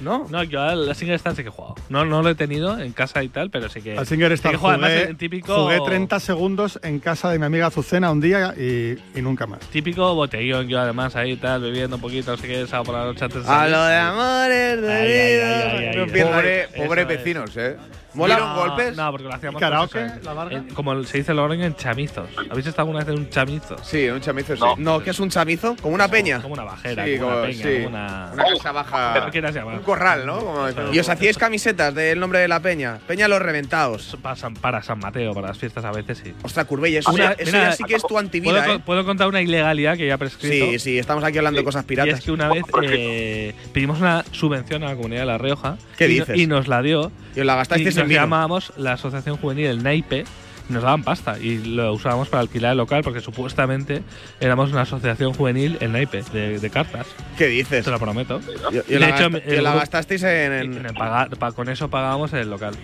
[0.00, 0.26] ¿No?
[0.30, 1.74] No, yo al Singer Star sí que he jugado.
[1.88, 3.98] No, no lo he tenido en casa y tal, pero sí que.
[3.98, 4.78] Al Singer sí Star que jugado.
[4.78, 5.62] jugué, Además, típico.
[5.64, 9.60] jugué 30 segundos en casa de mi amiga Azucena un día y, y nunca más.
[9.70, 13.04] Típico botellón, yo además ahí tal, bebiendo un poquito, no sé qué, sábado por la
[13.06, 13.72] noche antes de A salir.
[13.76, 16.68] lo de amores de vida.
[16.76, 17.08] Pobre, es.
[17.08, 17.76] vecinos, ¿eh?
[18.14, 18.36] Mola.
[18.36, 18.96] ¿Dieron golpes?
[18.96, 19.60] No, porque lo hacíamos.
[19.60, 20.56] ¿Karaoke, eso, la Varga?
[20.56, 22.28] en- como se dice en Logroño, en chamizos.
[22.50, 23.76] ¿Habéis estado alguna vez en un chamizo?
[23.82, 24.60] Sí, un chamizo sí.
[24.62, 25.76] No, no, ¿qué es un chamizo?
[25.80, 26.40] ¿Como una peña?
[26.40, 27.74] Como una bajera, Sí, como, una peña, sí.
[27.76, 28.30] como una.
[28.32, 29.30] Una casa baja.
[29.76, 30.38] Un corral, ¿no?
[30.40, 30.68] Como.
[30.92, 32.98] ¿Y os hacíais camisetas del nombre de la peña?
[33.06, 34.16] Peña Los Reventados.
[34.22, 36.34] Para San, para San Mateo, para las fiestas a veces sí.
[36.42, 38.82] Ostras, Curbella, eso, Una- ya, eso mira, ya sí que es tu antivida, ¿Puedo, ¿eh?
[38.84, 40.66] puedo contar una ilegalidad que ya ha prescrito?
[40.72, 42.18] Sí, sí, estamos aquí hablando de cosas Y piratas.
[42.18, 45.76] es que una vez eh, pedimos una subvención a la comunidad de La Rioja.
[45.96, 46.36] ¿Qué y, dices?
[46.38, 47.12] Y nos la dio.
[47.36, 48.20] Y os la gastasteis y en nos vino.
[48.22, 50.24] llamábamos la Asociación Juvenil El Naipe.
[50.68, 54.02] y Nos daban pasta y lo usábamos para alquilar el local porque supuestamente
[54.38, 57.06] éramos una asociación juvenil El Naipe de, de cartas.
[57.38, 57.84] ¿Qué dices?
[57.84, 58.38] Te lo prometo.
[58.70, 60.52] Y, y De la, hecho, gasta- el y la grupo- gastasteis en.
[60.52, 62.74] en- en el pagar- pa- con eso pagábamos el local.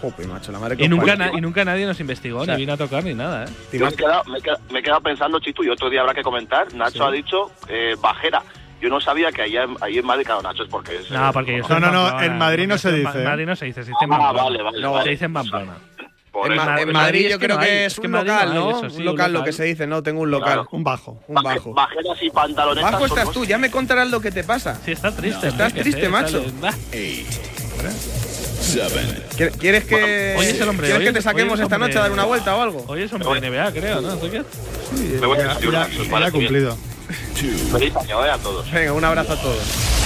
[0.00, 2.44] Jope, macho, la madre que Y os nunca, na- y nunca nadie nos investigó, O
[2.44, 3.48] sea, ni vino a tocar ni nada, ¿eh?
[3.70, 5.88] ¿Te Yo me he, quedado, me, he quedado, me he quedado pensando, Chitu, y otro
[5.88, 6.72] día habrá que comentar.
[6.74, 7.02] Nacho Sí.
[7.02, 8.42] ha dicho eh, bajera.
[8.80, 11.10] Yo no sabía que allá en, ahí en Madrid, claro, Nacho es porque es.
[11.10, 13.24] No, porque yo No, soy no, no, en Madrid no se en dice, Ma- ¿eh?
[13.24, 15.02] Madrid no se dice, se dice en Ah, vale, vale, No.
[15.02, 15.72] Se dice en Pamplona.
[16.44, 16.58] En, En
[16.88, 18.28] en Madrid es yo que creo no hay, que es es que un en Madrid
[18.30, 18.78] local, no hay ¿no?
[18.78, 20.46] eso, sí, un un local, lo que se dice, no, tengo un local.
[20.52, 20.68] Claro.
[20.70, 21.22] Un bajo.
[21.28, 21.72] Un bajo.
[21.72, 22.92] Bajeras y pantalonetas.
[22.92, 24.78] Bajo estás tú, ya me contarás lo que te pasa.
[24.84, 25.48] Sí, está triste.
[25.48, 26.38] Estás triste, macho.
[26.42, 26.74] está- bah.
[29.36, 30.86] ¿Quie- ¿Quieres que, Hoy es el hombre.
[30.88, 32.60] ¿quieres hoy que te saquemos hoy es esta hombre- noche a dar una vuelta o
[32.62, 32.84] algo?
[32.88, 34.16] Hoy es hombre de NBA, creo, ¿no?
[34.16, 34.42] ¿Tú qué?
[34.94, 36.76] Sí, ya, ya- ya cumplido.
[37.72, 38.70] Feliz año, eh, a todos.
[38.70, 40.05] Venga, un abrazo a todos.